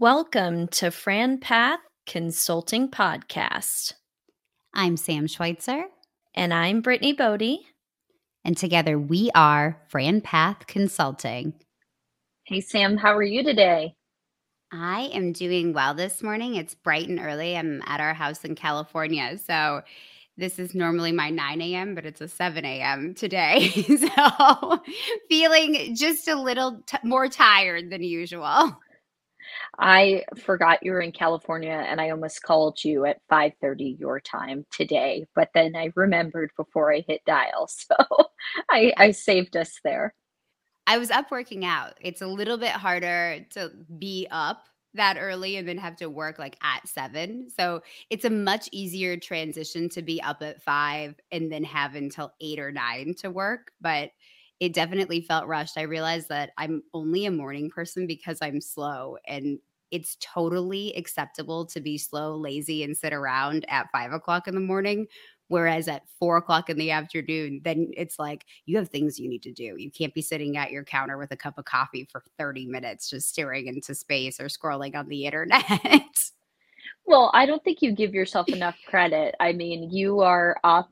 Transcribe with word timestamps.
Welcome 0.00 0.68
to 0.68 0.92
Fran 0.92 1.38
Path 1.38 1.80
Consulting 2.06 2.88
Podcast. 2.88 3.94
I'm 4.72 4.96
Sam 4.96 5.26
Schweitzer. 5.26 5.86
And 6.36 6.54
I'm 6.54 6.82
Brittany 6.82 7.12
Bodie. 7.14 7.66
And 8.44 8.56
together 8.56 8.96
we 8.96 9.32
are 9.34 9.82
Fran 9.88 10.20
Path 10.20 10.68
Consulting. 10.68 11.54
Hey, 12.44 12.60
Sam, 12.60 12.96
how 12.96 13.16
are 13.16 13.24
you 13.24 13.42
today? 13.42 13.96
I 14.70 15.10
am 15.12 15.32
doing 15.32 15.72
well 15.72 15.94
this 15.94 16.22
morning. 16.22 16.54
It's 16.54 16.76
bright 16.76 17.08
and 17.08 17.18
early. 17.18 17.56
I'm 17.56 17.82
at 17.84 17.98
our 17.98 18.14
house 18.14 18.44
in 18.44 18.54
California. 18.54 19.36
So 19.44 19.82
this 20.36 20.60
is 20.60 20.76
normally 20.76 21.10
my 21.10 21.30
9 21.30 21.60
a.m., 21.60 21.96
but 21.96 22.06
it's 22.06 22.20
a 22.20 22.28
7 22.28 22.64
a.m. 22.64 23.14
today. 23.14 23.70
so 23.98 24.80
feeling 25.28 25.96
just 25.96 26.28
a 26.28 26.40
little 26.40 26.84
t- 26.86 26.98
more 27.02 27.26
tired 27.26 27.90
than 27.90 28.04
usual. 28.04 28.78
I 29.78 30.24
forgot 30.36 30.82
you 30.82 30.92
were 30.92 31.00
in 31.00 31.12
California 31.12 31.70
and 31.88 32.00
I 32.00 32.10
almost 32.10 32.42
called 32.42 32.82
you 32.84 33.04
at 33.06 33.20
5:30 33.30 33.96
your 33.98 34.20
time 34.20 34.64
today, 34.72 35.26
but 35.34 35.50
then 35.54 35.76
I 35.76 35.90
remembered 35.96 36.50
before 36.56 36.92
I 36.92 37.04
hit 37.06 37.22
dial. 37.26 37.68
So 37.78 37.96
I 38.70 38.92
I 38.96 39.10
saved 39.12 39.56
us 39.56 39.80
there. 39.84 40.14
I 40.86 40.98
was 40.98 41.10
up 41.10 41.30
working 41.30 41.64
out. 41.64 41.94
It's 42.00 42.22
a 42.22 42.26
little 42.26 42.56
bit 42.58 42.70
harder 42.72 43.44
to 43.50 43.70
be 43.98 44.26
up 44.30 44.64
that 44.94 45.18
early 45.20 45.56
and 45.56 45.68
then 45.68 45.76
have 45.78 45.96
to 45.96 46.08
work 46.08 46.38
like 46.38 46.56
at 46.62 46.88
7. 46.88 47.48
So 47.50 47.82
it's 48.10 48.24
a 48.24 48.30
much 48.30 48.68
easier 48.72 49.16
transition 49.18 49.88
to 49.90 50.02
be 50.02 50.20
up 50.22 50.42
at 50.42 50.62
5 50.62 51.14
and 51.30 51.52
then 51.52 51.64
have 51.64 51.94
until 51.94 52.32
8 52.40 52.58
or 52.58 52.72
9 52.72 53.14
to 53.20 53.30
work, 53.30 53.72
but 53.80 54.10
it 54.60 54.72
definitely 54.72 55.20
felt 55.20 55.46
rushed. 55.46 55.78
I 55.78 55.82
realized 55.82 56.28
that 56.30 56.50
I'm 56.58 56.82
only 56.92 57.26
a 57.26 57.30
morning 57.30 57.70
person 57.70 58.06
because 58.06 58.38
I'm 58.42 58.60
slow 58.60 59.16
and 59.26 59.58
it's 59.90 60.16
totally 60.20 60.94
acceptable 60.96 61.64
to 61.66 61.80
be 61.80 61.96
slow, 61.96 62.36
lazy, 62.36 62.82
and 62.82 62.96
sit 62.96 63.12
around 63.12 63.64
at 63.68 63.90
five 63.90 64.12
o'clock 64.12 64.48
in 64.48 64.54
the 64.54 64.60
morning. 64.60 65.06
Whereas 65.48 65.88
at 65.88 66.02
four 66.18 66.36
o'clock 66.36 66.68
in 66.68 66.76
the 66.76 66.90
afternoon, 66.90 67.62
then 67.64 67.90
it's 67.96 68.18
like 68.18 68.44
you 68.66 68.76
have 68.76 68.90
things 68.90 69.18
you 69.18 69.30
need 69.30 69.42
to 69.44 69.52
do. 69.52 69.76
You 69.78 69.90
can't 69.90 70.12
be 70.12 70.20
sitting 70.20 70.58
at 70.58 70.70
your 70.70 70.84
counter 70.84 71.16
with 71.16 71.32
a 71.32 71.36
cup 71.36 71.56
of 71.56 71.64
coffee 71.64 72.06
for 72.12 72.22
30 72.36 72.66
minutes 72.66 73.08
just 73.08 73.30
staring 73.30 73.66
into 73.66 73.94
space 73.94 74.40
or 74.40 74.46
scrolling 74.46 74.94
on 74.94 75.08
the 75.08 75.24
internet. 75.26 75.62
Well, 77.06 77.30
I 77.32 77.46
don't 77.46 77.64
think 77.64 77.80
you 77.80 77.92
give 77.92 78.12
yourself 78.12 78.50
enough 78.50 78.76
credit. 78.86 79.34
I 79.40 79.54
mean, 79.54 79.90
you 79.90 80.20
are 80.20 80.58
up 80.64 80.90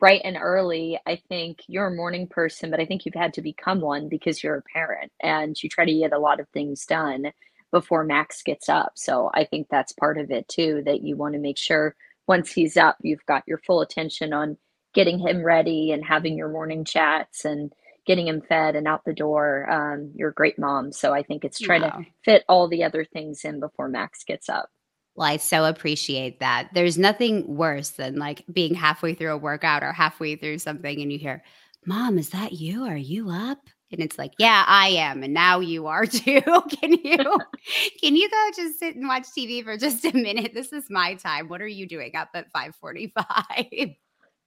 bright 0.00 0.22
and 0.24 0.38
early. 0.40 0.98
I 1.06 1.22
think 1.28 1.60
you're 1.68 1.88
a 1.88 1.94
morning 1.94 2.26
person, 2.26 2.70
but 2.70 2.80
I 2.80 2.86
think 2.86 3.04
you've 3.04 3.14
had 3.14 3.34
to 3.34 3.42
become 3.42 3.80
one 3.80 4.08
because 4.08 4.42
you're 4.42 4.56
a 4.56 4.62
parent 4.62 5.12
and 5.22 5.62
you 5.62 5.68
try 5.68 5.84
to 5.84 5.92
get 5.92 6.12
a 6.12 6.18
lot 6.18 6.40
of 6.40 6.48
things 6.48 6.86
done 6.86 7.32
before 7.70 8.02
Max 8.02 8.42
gets 8.42 8.68
up. 8.68 8.92
So 8.96 9.30
I 9.32 9.44
think 9.44 9.68
that's 9.70 9.92
part 9.92 10.18
of 10.18 10.30
it 10.30 10.48
too, 10.48 10.82
that 10.86 11.02
you 11.02 11.16
want 11.16 11.34
to 11.34 11.38
make 11.38 11.58
sure 11.58 11.94
once 12.26 12.50
he's 12.50 12.76
up, 12.76 12.96
you've 13.02 13.24
got 13.26 13.44
your 13.46 13.58
full 13.58 13.82
attention 13.82 14.32
on 14.32 14.56
getting 14.94 15.18
him 15.18 15.44
ready 15.44 15.92
and 15.92 16.04
having 16.04 16.36
your 16.36 16.48
morning 16.48 16.84
chats 16.84 17.44
and 17.44 17.72
getting 18.06 18.26
him 18.26 18.40
fed 18.40 18.74
and 18.74 18.88
out 18.88 19.04
the 19.04 19.12
door. 19.12 19.70
Um, 19.70 20.12
you're 20.16 20.30
a 20.30 20.34
great 20.34 20.58
mom. 20.58 20.90
So 20.92 21.12
I 21.12 21.22
think 21.22 21.44
it's 21.44 21.60
trying 21.60 21.82
wow. 21.82 21.90
to 21.90 22.06
fit 22.24 22.44
all 22.48 22.66
the 22.66 22.82
other 22.84 23.04
things 23.04 23.44
in 23.44 23.60
before 23.60 23.88
Max 23.88 24.24
gets 24.24 24.48
up. 24.48 24.68
Well, 25.20 25.28
I 25.28 25.36
so 25.36 25.66
appreciate 25.66 26.40
that. 26.40 26.70
There's 26.72 26.96
nothing 26.96 27.44
worse 27.54 27.90
than 27.90 28.16
like 28.16 28.42
being 28.50 28.72
halfway 28.72 29.12
through 29.12 29.32
a 29.34 29.36
workout 29.36 29.82
or 29.82 29.92
halfway 29.92 30.34
through 30.34 30.60
something 30.60 30.98
and 30.98 31.12
you 31.12 31.18
hear, 31.18 31.44
Mom, 31.84 32.16
is 32.18 32.30
that 32.30 32.52
you? 32.54 32.84
Are 32.86 32.96
you 32.96 33.28
up? 33.28 33.58
And 33.92 34.00
it's 34.00 34.16
like, 34.16 34.32
yeah, 34.38 34.64
I 34.66 34.88
am, 34.88 35.22
and 35.22 35.34
now 35.34 35.60
you 35.60 35.88
are 35.88 36.06
too. 36.06 36.40
can 36.40 36.92
you 36.92 37.18
can 38.02 38.16
you 38.16 38.30
go 38.30 38.50
just 38.56 38.78
sit 38.78 38.96
and 38.96 39.06
watch 39.08 39.26
TV 39.36 39.62
for 39.62 39.76
just 39.76 40.06
a 40.06 40.12
minute? 40.16 40.52
This 40.54 40.72
is 40.72 40.84
my 40.88 41.16
time. 41.16 41.50
What 41.50 41.60
are 41.60 41.68
you 41.68 41.86
doing 41.86 42.16
up 42.16 42.30
at 42.32 42.50
545? 42.52 43.90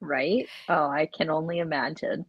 Right? 0.02 0.48
Oh, 0.70 0.88
I 0.90 1.08
can 1.16 1.30
only 1.30 1.60
imagine. 1.60 2.26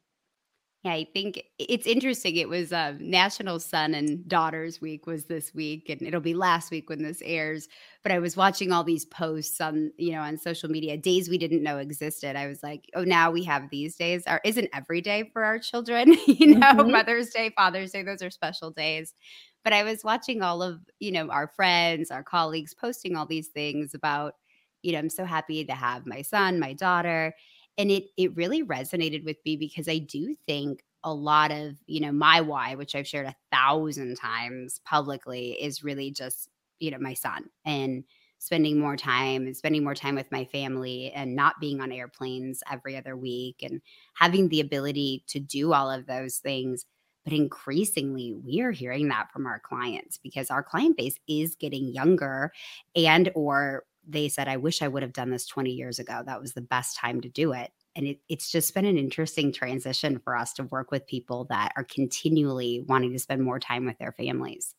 Yeah, 0.85 0.93
I 0.93 1.07
think 1.15 1.43
it's 1.59 1.87
interesting. 1.87 2.37
It 2.37 2.51
was 2.51 2.71
uh, 2.71 2.93
National 3.01 3.59
Son 3.59 3.95
and 3.95 4.29
Daughters 4.29 4.83
Week 4.83 5.07
was 5.07 5.25
this 5.25 5.55
week, 5.55 5.89
and 5.89 6.03
it'll 6.03 6.21
be 6.21 6.35
last 6.35 6.71
week 6.71 6.91
when 6.91 7.03
this 7.03 7.23
airs. 7.25 7.69
But 8.03 8.13
I 8.13 8.19
was 8.19 8.37
watching 8.37 8.71
all 8.71 8.85
these 8.85 9.07
posts 9.07 9.63
on, 9.63 9.93
you 9.97 10.13
know, 10.13 10.21
on 10.21 10.37
social 10.37 10.69
media, 10.69 10.99
days 10.99 11.31
we 11.31 11.39
didn't 11.39 11.63
know 11.63 11.79
existed. 11.79 12.37
I 12.37 12.49
was 12.49 12.63
like, 12.63 12.85
oh, 12.95 13.03
now 13.03 13.31
we 13.31 13.43
have 13.45 13.71
these 13.71 13.97
days. 13.97 14.25
Are 14.27 14.43
isn't 14.45 14.69
every 14.75 15.01
day 15.01 15.31
for 15.33 15.43
our 15.43 15.59
children? 15.59 16.19
you 16.27 16.55
know, 16.55 16.75
mm-hmm. 16.75 16.91
Mother's 16.91 17.31
Day, 17.31 17.51
Father's 17.57 17.93
Day, 17.93 18.03
those 18.03 18.21
are 18.21 18.29
special 18.29 18.71
days. 18.71 19.15
But 19.63 19.73
I 19.73 19.85
was 19.85 20.05
watching 20.05 20.43
all 20.43 20.63
of, 20.63 20.81
you 21.01 21.13
know, 21.13 21.31
our 21.31 21.49
friends, 21.49 22.11
our 22.11 22.23
colleagues 22.23 22.75
posting 22.75 23.17
all 23.17 23.25
these 23.25 23.49
things 23.49 23.95
about, 23.95 24.35
you 24.83 24.93
know, 24.93 24.99
I'm 24.99 25.09
so 25.09 25.25
happy 25.25 25.65
to 25.65 25.73
have 25.73 26.05
my 26.05 26.21
son, 26.21 26.61
my 26.61 26.75
daughter 26.75 27.33
and 27.79 27.91
it 27.91 28.05
it 28.17 28.37
really 28.37 28.63
resonated 28.63 29.25
with 29.25 29.37
me 29.45 29.57
because 29.57 29.89
I 29.89 29.99
do 29.99 30.35
think 30.47 30.83
a 31.03 31.13
lot 31.13 31.51
of 31.51 31.77
you 31.87 32.01
know 32.01 32.13
my 32.13 32.41
why 32.41 32.75
which 32.75 32.95
I've 32.95 33.07
shared 33.07 33.27
a 33.27 33.37
thousand 33.53 34.17
times 34.17 34.81
publicly 34.85 35.53
is 35.53 35.85
really 35.85 36.11
just 36.11 36.49
you 36.81 36.91
know 36.91 36.99
my 36.99 37.15
son 37.15 37.51
and 37.65 38.05
spending 38.39 38.79
more 38.79 38.97
time 38.97 39.47
and 39.47 39.57
spending 39.57 39.83
more 39.83 39.95
time 39.95 40.15
with 40.15 40.31
my 40.31 40.45
family 40.45 41.11
and 41.13 41.35
not 41.35 41.61
being 41.61 41.81
on 41.81 41.91
airplanes 41.91 42.63
every 42.71 42.97
other 42.97 43.17
week 43.17 43.57
and 43.63 43.81
having 44.15 44.49
the 44.49 44.61
ability 44.61 45.25
to 45.27 45.41
do 45.41 45.73
all 45.73 45.91
of 45.91 46.07
those 46.07 46.37
things. 46.39 46.85
But 47.25 47.33
increasingly 47.33 48.35
we 48.35 48.61
are 48.61 48.71
hearing 48.71 49.09
that 49.09 49.33
from 49.33 49.47
our 49.47 49.59
clients 49.61 50.19
because 50.19 50.51
our 50.51 50.63
client 50.63 50.99
base 50.99 51.17
is 51.27 51.57
getting 51.57 51.89
younger 51.89 52.53
and 52.95 53.31
or 53.35 53.85
they 54.07 54.29
said, 54.29 54.49
I 54.49 54.57
wish 54.57 54.83
I 54.83 54.89
would 54.89 55.03
have 55.03 55.13
done 55.13 55.31
this 55.31 55.47
20 55.47 55.71
years 55.71 55.99
ago. 55.99 56.23
That 56.25 56.41
was 56.41 56.53
the 56.53 56.61
best 56.61 56.97
time 56.97 57.21
to 57.23 57.29
do 57.29 57.53
it. 57.53 57.71
And 57.97 58.07
it, 58.07 58.19
it's 58.29 58.51
just 58.51 58.75
been 58.75 58.85
an 58.85 58.99
interesting 58.99 59.53
transition 59.53 60.19
for 60.19 60.37
us 60.37 60.53
to 60.55 60.65
work 60.65 60.91
with 60.91 61.07
people 61.07 61.47
that 61.51 61.73
are 61.77 61.85
continually 61.85 62.85
wanting 62.87 63.13
to 63.13 63.19
spend 63.19 63.43
more 63.43 63.61
time 63.61 63.87
with 63.87 63.99
their 63.99 64.13
families. 64.13 64.75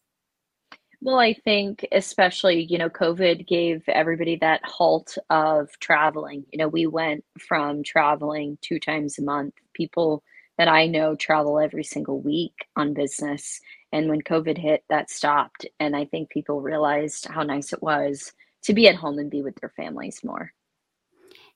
Well, 1.02 1.20
I 1.20 1.34
think 1.34 1.86
especially, 1.92 2.64
you 2.64 2.78
know, 2.78 2.90
COVID 2.90 3.48
gave 3.48 3.84
everybody 3.88 4.38
that 4.38 4.62
halt 4.64 5.18
of 5.30 5.70
traveling. 5.80 6.46
You 6.52 6.60
know, 6.60 6.68
we 6.68 6.88
went 6.88 7.24
from 7.40 7.84
traveling 7.84 8.58
two 8.62 8.80
times 8.80 9.20
a 9.20 9.24
month. 9.24 9.54
People 9.74 10.24
that 10.58 10.68
I 10.68 10.88
know 10.88 11.16
travel 11.16 11.60
every 11.60 11.84
single 11.84 12.22
week 12.22 12.54
on 12.76 12.94
business. 12.94 13.60
And 13.92 14.10
when 14.10 14.22
COVID 14.22 14.58
hit, 14.58 14.84
that 14.90 15.10
stopped. 15.10 15.66
And 15.80 15.96
I 15.96 16.06
think 16.06 16.30
people 16.30 16.62
realized 16.62 17.28
how 17.28 17.44
nice 17.44 17.74
it 17.74 17.84
was 17.84 18.34
to 18.66 18.74
be 18.74 18.88
at 18.88 18.96
home 18.96 19.20
and 19.20 19.32
be 19.32 19.42
with 19.42 19.56
their 19.62 19.74
families 19.76 20.24
more. 20.24 20.52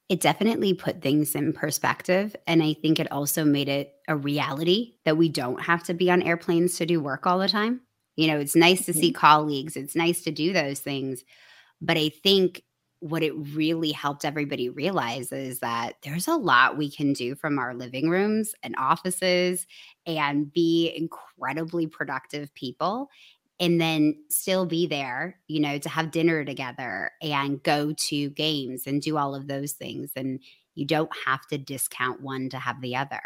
It 0.07 0.21
definitely 0.21 0.73
put 0.73 1.01
things 1.01 1.35
in 1.35 1.53
perspective. 1.53 2.35
And 2.47 2.63
I 2.63 2.73
think 2.73 2.99
it 2.99 3.11
also 3.11 3.45
made 3.45 3.69
it 3.69 3.93
a 4.07 4.15
reality 4.15 4.95
that 5.05 5.17
we 5.17 5.29
don't 5.29 5.61
have 5.61 5.83
to 5.83 5.93
be 5.93 6.09
on 6.09 6.23
airplanes 6.23 6.77
to 6.77 6.85
do 6.85 6.99
work 6.99 7.27
all 7.27 7.37
the 7.37 7.47
time. 7.47 7.81
You 8.15 8.27
know, 8.27 8.39
it's 8.39 8.55
nice 8.55 8.85
to 8.85 8.91
mm-hmm. 8.91 9.01
see 9.01 9.11
colleagues, 9.13 9.75
it's 9.75 9.95
nice 9.95 10.21
to 10.23 10.31
do 10.31 10.51
those 10.51 10.79
things. 10.79 11.23
But 11.81 11.97
I 11.97 12.09
think 12.09 12.63
what 13.01 13.23
it 13.23 13.33
really 13.55 13.91
helped 13.91 14.25
everybody 14.25 14.67
realize 14.67 15.31
is 15.31 15.59
that 15.59 15.95
there's 16.03 16.27
a 16.27 16.35
lot 16.35 16.77
we 16.77 16.91
can 16.91 17.13
do 17.13 17.33
from 17.33 17.57
our 17.57 17.73
living 17.73 18.09
rooms 18.09 18.53
and 18.61 18.75
offices 18.77 19.65
and 20.05 20.51
be 20.51 20.93
incredibly 20.95 21.87
productive 21.87 22.53
people 22.55 23.09
and 23.59 23.79
then 23.79 24.15
still 24.29 24.65
be 24.65 24.87
there, 24.87 25.39
you 25.47 25.59
know, 25.59 25.77
to 25.77 25.89
have 25.89 26.11
dinner 26.11 26.45
together 26.45 27.11
and 27.21 27.61
go 27.63 27.93
to 27.93 28.29
games 28.29 28.87
and 28.87 29.01
do 29.01 29.17
all 29.17 29.35
of 29.35 29.47
those 29.47 29.73
things. 29.73 30.11
And 30.15 30.39
you 30.75 30.85
don't 30.85 31.11
have 31.25 31.45
to 31.47 31.57
discount 31.57 32.21
one 32.21 32.49
to 32.49 32.57
have 32.57 32.81
the 32.81 32.95
other. 32.95 33.21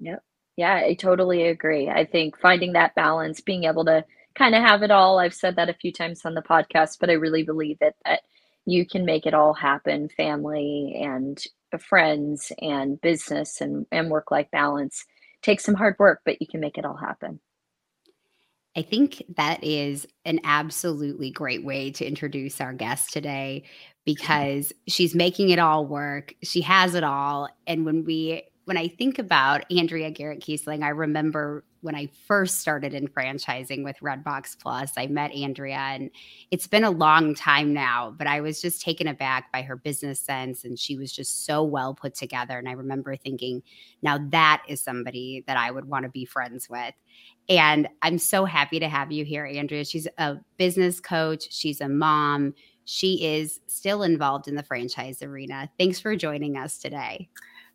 Yep. 0.00 0.22
Yeah, 0.56 0.74
I 0.74 0.94
totally 0.94 1.46
agree. 1.46 1.88
I 1.88 2.04
think 2.04 2.36
finding 2.40 2.72
that 2.72 2.96
balance, 2.96 3.40
being 3.40 3.64
able 3.64 3.84
to 3.84 4.04
kind 4.34 4.56
of 4.56 4.62
have 4.62 4.82
it 4.82 4.90
all. 4.90 5.20
I've 5.20 5.34
said 5.34 5.56
that 5.56 5.68
a 5.68 5.74
few 5.74 5.92
times 5.92 6.22
on 6.24 6.34
the 6.34 6.42
podcast, 6.42 6.98
but 6.98 7.10
I 7.10 7.14
really 7.14 7.44
believe 7.44 7.78
it 7.80 7.94
that 8.04 8.22
you 8.66 8.84
can 8.84 9.04
make 9.04 9.26
it 9.26 9.34
all 9.34 9.54
happen 9.54 10.08
family 10.08 11.00
and 11.00 11.42
uh, 11.72 11.78
friends 11.78 12.52
and 12.60 13.00
business 13.00 13.60
and, 13.60 13.86
and 13.92 14.10
work 14.10 14.30
life 14.30 14.48
balance. 14.50 15.04
Take 15.42 15.60
some 15.60 15.74
hard 15.74 15.94
work, 15.98 16.22
but 16.24 16.40
you 16.40 16.46
can 16.46 16.60
make 16.60 16.76
it 16.76 16.84
all 16.84 16.96
happen. 16.96 17.40
I 18.78 18.82
think 18.82 19.24
that 19.36 19.64
is 19.64 20.06
an 20.24 20.38
absolutely 20.44 21.32
great 21.32 21.64
way 21.64 21.90
to 21.90 22.06
introduce 22.06 22.60
our 22.60 22.72
guest 22.72 23.12
today 23.12 23.64
because 24.04 24.72
she's 24.86 25.16
making 25.16 25.50
it 25.50 25.58
all 25.58 25.84
work. 25.84 26.32
She 26.44 26.60
has 26.60 26.94
it 26.94 27.02
all. 27.02 27.48
And 27.66 27.84
when 27.84 28.04
we 28.04 28.44
when 28.68 28.76
I 28.76 28.86
think 28.86 29.18
about 29.18 29.64
Andrea 29.72 30.10
Garrett 30.10 30.40
Kiesling, 30.40 30.82
I 30.82 30.90
remember 30.90 31.64
when 31.80 31.94
I 31.94 32.10
first 32.26 32.60
started 32.60 32.92
in 32.92 33.08
franchising 33.08 33.82
with 33.82 33.96
Redbox 34.00 34.58
Plus, 34.60 34.92
I 34.98 35.06
met 35.06 35.32
Andrea 35.32 35.78
and 35.78 36.10
it's 36.50 36.66
been 36.66 36.84
a 36.84 36.90
long 36.90 37.34
time 37.34 37.72
now, 37.72 38.14
but 38.18 38.26
I 38.26 38.42
was 38.42 38.60
just 38.60 38.82
taken 38.82 39.08
aback 39.08 39.50
by 39.52 39.62
her 39.62 39.74
business 39.74 40.20
sense 40.20 40.64
and 40.64 40.78
she 40.78 40.98
was 40.98 41.10
just 41.10 41.46
so 41.46 41.64
well 41.64 41.94
put 41.94 42.14
together. 42.14 42.58
And 42.58 42.68
I 42.68 42.72
remember 42.72 43.16
thinking, 43.16 43.62
now 44.02 44.18
that 44.32 44.62
is 44.68 44.82
somebody 44.82 45.44
that 45.46 45.56
I 45.56 45.70
would 45.70 45.86
want 45.86 46.02
to 46.02 46.10
be 46.10 46.26
friends 46.26 46.68
with. 46.68 46.92
And 47.48 47.88
I'm 48.02 48.18
so 48.18 48.44
happy 48.44 48.80
to 48.80 48.88
have 48.90 49.10
you 49.10 49.24
here, 49.24 49.46
Andrea. 49.46 49.86
She's 49.86 50.06
a 50.18 50.36
business 50.58 51.00
coach, 51.00 51.50
she's 51.50 51.80
a 51.80 51.88
mom, 51.88 52.52
she 52.84 53.24
is 53.24 53.60
still 53.66 54.02
involved 54.02 54.46
in 54.46 54.56
the 54.56 54.62
franchise 54.62 55.22
arena. 55.22 55.70
Thanks 55.78 56.00
for 56.00 56.14
joining 56.16 56.58
us 56.58 56.76
today. 56.76 57.30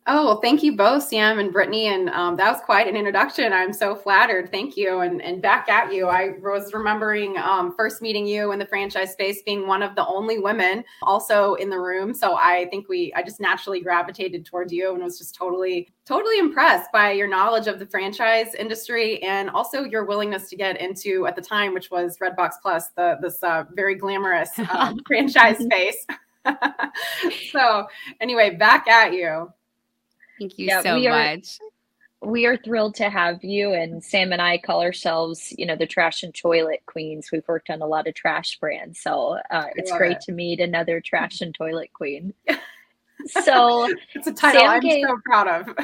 Oh, 0.06 0.26
well, 0.26 0.40
thank 0.42 0.62
you 0.62 0.76
both, 0.76 1.04
Sam 1.04 1.38
and 1.38 1.50
Brittany. 1.50 1.86
And 1.86 2.10
um, 2.10 2.36
that 2.36 2.52
was 2.52 2.60
quite 2.60 2.86
an 2.86 2.94
introduction. 2.94 3.54
I'm 3.54 3.72
so 3.72 3.94
flattered. 3.94 4.50
Thank 4.50 4.76
you. 4.76 5.00
And, 5.00 5.22
and 5.22 5.40
back 5.40 5.70
at 5.70 5.94
you. 5.94 6.08
I 6.08 6.34
was 6.42 6.74
remembering 6.74 7.38
um, 7.38 7.74
first 7.74 8.02
meeting 8.02 8.26
you 8.26 8.52
in 8.52 8.58
the 8.58 8.66
franchise 8.66 9.12
space, 9.12 9.40
being 9.46 9.66
one 9.66 9.82
of 9.82 9.94
the 9.94 10.06
only 10.06 10.38
women 10.38 10.84
also 11.00 11.54
in 11.54 11.70
the 11.70 11.78
room. 11.78 12.12
So 12.12 12.36
I 12.36 12.66
think 12.70 12.86
we, 12.86 13.14
I 13.16 13.22
just 13.22 13.40
naturally 13.40 13.80
gravitated 13.80 14.44
towards 14.44 14.74
you 14.74 14.92
and 14.92 15.02
was 15.02 15.16
just 15.16 15.34
totally, 15.34 15.88
totally 16.04 16.38
impressed 16.38 16.92
by 16.92 17.12
your 17.12 17.26
knowledge 17.26 17.66
of 17.66 17.78
the 17.78 17.86
franchise 17.86 18.54
industry 18.54 19.22
and 19.22 19.48
also 19.48 19.84
your 19.84 20.04
willingness 20.04 20.50
to 20.50 20.56
get 20.56 20.78
into, 20.82 21.26
at 21.26 21.34
the 21.34 21.40
time, 21.40 21.72
which 21.72 21.90
was 21.90 22.18
Redbox 22.18 22.50
Plus, 22.60 22.90
the 22.90 23.16
this 23.22 23.42
uh, 23.42 23.64
very 23.72 23.94
glamorous 23.94 24.50
um, 24.68 25.00
franchise 25.06 25.56
space. 25.60 26.06
so 27.52 27.86
anyway, 28.20 28.54
back 28.54 28.86
at 28.86 29.14
you. 29.14 29.50
Thank 30.38 30.58
you 30.58 30.66
yeah, 30.66 30.82
so 30.82 30.96
we 30.96 31.08
much. 31.08 31.58
Are, 32.22 32.30
we 32.30 32.46
are 32.46 32.56
thrilled 32.56 32.94
to 32.96 33.10
have 33.10 33.44
you. 33.44 33.72
And 33.72 34.02
Sam 34.02 34.32
and 34.32 34.40
I 34.40 34.58
call 34.58 34.82
ourselves, 34.82 35.52
you 35.56 35.66
know, 35.66 35.76
the 35.76 35.86
trash 35.86 36.22
and 36.22 36.34
toilet 36.34 36.82
queens. 36.86 37.30
We've 37.30 37.46
worked 37.46 37.70
on 37.70 37.82
a 37.82 37.86
lot 37.86 38.06
of 38.06 38.14
trash 38.14 38.58
brands. 38.58 39.00
So 39.00 39.38
uh, 39.50 39.66
it's 39.76 39.92
great 39.92 40.16
it. 40.16 40.20
to 40.22 40.32
meet 40.32 40.60
another 40.60 41.00
trash 41.00 41.40
and 41.40 41.54
toilet 41.54 41.92
queen. 41.92 42.34
So 43.26 43.88
it's 44.14 44.26
a 44.26 44.32
title 44.32 44.60
Sam 44.60 44.70
I'm 44.70 44.80
gave, 44.80 45.04
so 45.06 45.18
proud 45.24 45.48
of. 45.48 45.76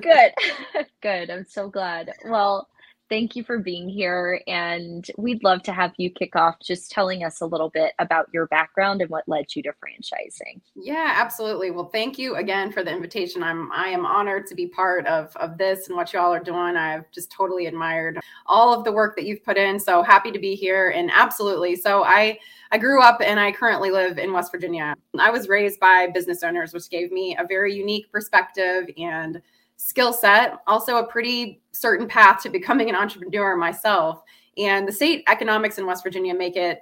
good. 0.00 0.32
Good. 1.02 1.30
I'm 1.30 1.44
so 1.46 1.68
glad. 1.68 2.12
Well, 2.24 2.68
thank 3.08 3.36
you 3.36 3.44
for 3.44 3.58
being 3.58 3.88
here. 3.88 4.40
And 4.46 5.06
we'd 5.16 5.42
love 5.44 5.62
to 5.64 5.72
have 5.72 5.92
you 5.96 6.10
kick 6.10 6.36
off 6.36 6.56
just 6.62 6.90
telling 6.90 7.24
us 7.24 7.40
a 7.40 7.46
little 7.46 7.70
bit 7.70 7.92
about 7.98 8.28
your 8.32 8.46
background 8.46 9.00
and 9.00 9.10
what 9.10 9.28
led 9.28 9.54
you 9.54 9.62
to 9.64 9.70
franchising. 9.70 10.60
Yeah, 10.74 11.12
absolutely. 11.16 11.70
Well, 11.70 11.90
thank 11.90 12.18
you 12.18 12.36
again 12.36 12.72
for 12.72 12.82
the 12.82 12.90
invitation. 12.90 13.42
I'm 13.42 13.70
I 13.72 13.88
am 13.88 14.04
honored 14.04 14.46
to 14.48 14.54
be 14.54 14.66
part 14.66 15.06
of, 15.06 15.34
of 15.36 15.58
this 15.58 15.88
and 15.88 15.96
what 15.96 16.12
y'all 16.12 16.32
are 16.32 16.42
doing. 16.42 16.76
I've 16.76 17.10
just 17.12 17.30
totally 17.30 17.66
admired 17.66 18.20
all 18.46 18.76
of 18.76 18.84
the 18.84 18.92
work 18.92 19.16
that 19.16 19.24
you've 19.24 19.44
put 19.44 19.56
in. 19.56 19.78
So 19.78 20.02
happy 20.02 20.30
to 20.32 20.38
be 20.38 20.54
here. 20.54 20.90
And 20.90 21.10
absolutely. 21.12 21.76
So 21.76 22.04
I 22.04 22.38
I 22.72 22.78
grew 22.78 23.00
up 23.00 23.20
and 23.24 23.38
I 23.38 23.52
currently 23.52 23.90
live 23.90 24.18
in 24.18 24.32
West 24.32 24.50
Virginia. 24.50 24.96
I 25.18 25.30
was 25.30 25.48
raised 25.48 25.78
by 25.78 26.08
business 26.08 26.42
owners, 26.42 26.72
which 26.72 26.90
gave 26.90 27.12
me 27.12 27.36
a 27.38 27.46
very 27.46 27.74
unique 27.74 28.10
perspective 28.10 28.90
and 28.98 29.40
skill 29.76 30.12
set, 30.12 30.58
also 30.66 30.96
a 30.96 31.06
pretty 31.06 31.60
certain 31.72 32.08
path 32.08 32.42
to 32.42 32.48
becoming 32.48 32.88
an 32.88 32.94
entrepreneur 32.94 33.56
myself. 33.56 34.22
And 34.58 34.88
the 34.88 34.92
state 34.92 35.24
economics 35.28 35.78
in 35.78 35.86
West 35.86 36.02
Virginia 36.02 36.34
make 36.34 36.56
it 36.56 36.80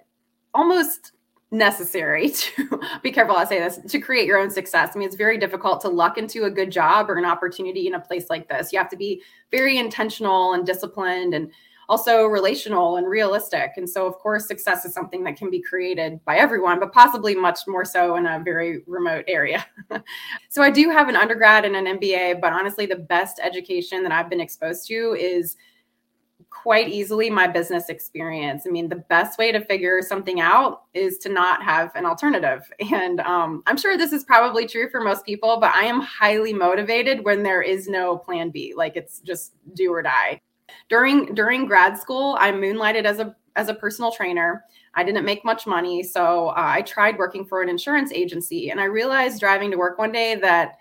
almost 0.52 1.12
necessary 1.50 2.30
to 2.30 2.80
be 3.02 3.12
careful 3.12 3.36
I 3.36 3.44
say 3.44 3.58
this 3.58 3.78
to 3.88 4.00
create 4.00 4.26
your 4.26 4.38
own 4.38 4.50
success. 4.50 4.90
I 4.94 4.98
mean, 4.98 5.06
it's 5.06 5.16
very 5.16 5.38
difficult 5.38 5.80
to 5.82 5.88
luck 5.88 6.18
into 6.18 6.44
a 6.44 6.50
good 6.50 6.70
job 6.70 7.10
or 7.10 7.16
an 7.16 7.24
opportunity 7.24 7.86
in 7.86 7.94
a 7.94 8.00
place 8.00 8.26
like 8.30 8.48
this. 8.48 8.72
You 8.72 8.78
have 8.78 8.90
to 8.90 8.96
be 8.96 9.22
very 9.50 9.78
intentional 9.78 10.54
and 10.54 10.66
disciplined 10.66 11.34
and 11.34 11.50
also 11.88 12.26
relational 12.26 12.96
and 12.96 13.08
realistic. 13.08 13.72
And 13.76 13.88
so, 13.88 14.06
of 14.06 14.14
course, 14.14 14.46
success 14.46 14.84
is 14.84 14.94
something 14.94 15.24
that 15.24 15.36
can 15.36 15.50
be 15.50 15.60
created 15.60 16.24
by 16.24 16.36
everyone, 16.36 16.80
but 16.80 16.92
possibly 16.92 17.34
much 17.34 17.60
more 17.66 17.84
so 17.84 18.16
in 18.16 18.26
a 18.26 18.40
very 18.44 18.82
remote 18.86 19.24
area. 19.28 19.64
so, 20.48 20.62
I 20.62 20.70
do 20.70 20.90
have 20.90 21.08
an 21.08 21.16
undergrad 21.16 21.64
and 21.64 21.76
an 21.76 21.98
MBA, 21.98 22.40
but 22.40 22.52
honestly, 22.52 22.86
the 22.86 22.96
best 22.96 23.40
education 23.42 24.02
that 24.02 24.12
I've 24.12 24.30
been 24.30 24.40
exposed 24.40 24.86
to 24.88 25.16
is 25.18 25.56
quite 26.54 26.88
easily 26.88 27.28
my 27.28 27.46
business 27.46 27.88
experience. 27.88 28.64
I 28.66 28.70
mean, 28.70 28.88
the 28.88 29.04
best 29.08 29.38
way 29.38 29.52
to 29.52 29.62
figure 29.64 30.00
something 30.00 30.40
out 30.40 30.84
is 30.94 31.18
to 31.18 31.28
not 31.28 31.62
have 31.62 31.94
an 31.94 32.06
alternative. 32.06 32.62
And 32.94 33.20
um, 33.20 33.62
I'm 33.66 33.76
sure 33.76 33.96
this 33.98 34.12
is 34.12 34.24
probably 34.24 34.66
true 34.66 34.88
for 34.88 35.00
most 35.00 35.26
people, 35.26 35.58
but 35.60 35.74
I 35.74 35.84
am 35.84 36.00
highly 36.00 36.52
motivated 36.52 37.24
when 37.24 37.42
there 37.42 37.60
is 37.60 37.88
no 37.88 38.16
plan 38.16 38.50
B. 38.50 38.72
Like 38.76 38.96
it's 38.96 39.20
just 39.20 39.54
do 39.74 39.92
or 39.92 40.00
die. 40.00 40.40
During 40.88 41.34
during 41.34 41.66
grad 41.66 41.98
school, 41.98 42.36
I 42.38 42.52
moonlighted 42.52 43.04
as 43.04 43.18
a 43.18 43.34
as 43.56 43.68
a 43.68 43.74
personal 43.74 44.10
trainer. 44.10 44.64
I 44.94 45.04
didn't 45.04 45.24
make 45.24 45.44
much 45.44 45.66
money, 45.66 46.02
so 46.02 46.48
uh, 46.48 46.54
I 46.56 46.82
tried 46.82 47.18
working 47.18 47.44
for 47.44 47.62
an 47.62 47.68
insurance 47.68 48.12
agency, 48.12 48.70
and 48.70 48.80
I 48.80 48.84
realized 48.84 49.40
driving 49.40 49.70
to 49.70 49.76
work 49.76 49.98
one 49.98 50.12
day 50.12 50.34
that 50.36 50.76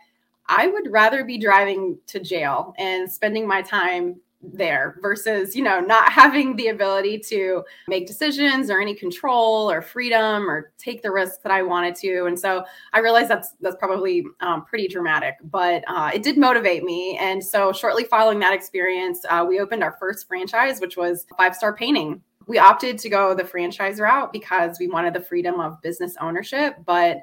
I 0.48 0.68
would 0.68 0.92
rather 0.92 1.24
be 1.24 1.38
driving 1.38 1.98
to 2.08 2.20
jail 2.20 2.74
and 2.78 3.12
spending 3.12 3.48
my 3.48 3.62
time 3.62 4.20
there 4.52 4.98
versus 5.02 5.56
you 5.56 5.64
know 5.64 5.80
not 5.80 6.12
having 6.12 6.56
the 6.56 6.68
ability 6.68 7.18
to 7.18 7.64
make 7.88 8.06
decisions 8.06 8.70
or 8.70 8.82
any 8.82 8.94
control 8.94 9.72
or 9.72 9.82
freedom 9.82 10.50
or 10.50 10.72
take 10.78 11.02
the 11.02 11.12
risks 11.12 11.38
that 11.44 11.52
i 11.52 11.62
wanted 11.62 11.96
to. 11.96 12.26
And 12.26 12.40
so 12.40 12.64
i 12.92 13.00
realized 13.00 13.30
that's 13.30 13.54
that's 13.62 13.76
probably 13.78 14.24
um, 14.42 14.66
pretty 14.66 14.88
dramatic 14.88 15.36
but 15.44 15.84
uh, 15.88 16.12
it 16.14 16.24
did 16.24 16.38
motivate 16.38 16.84
me. 16.84 17.18
And 17.20 17.44
so 17.44 17.72
shortly 17.72 18.04
following 18.04 18.40
that 18.40 18.54
experience 18.54 19.26
uh, 19.30 19.46
we 19.48 19.60
opened 19.60 19.84
our 19.84 19.96
first 20.00 20.28
franchise 20.28 20.82
which 20.82 20.98
was 20.98 21.26
five 21.38 21.56
star 21.56 21.76
painting. 21.76 22.22
We 22.46 22.58
opted 22.58 22.98
to 23.00 23.10
go 23.10 23.34
the 23.34 23.46
franchise 23.46 24.02
route 24.02 24.34
because 24.34 24.78
we 24.78 24.88
wanted 24.88 25.14
the 25.14 25.22
freedom 25.22 25.62
of 25.62 25.82
business 25.82 26.16
ownership 26.20 26.76
but 26.86 27.22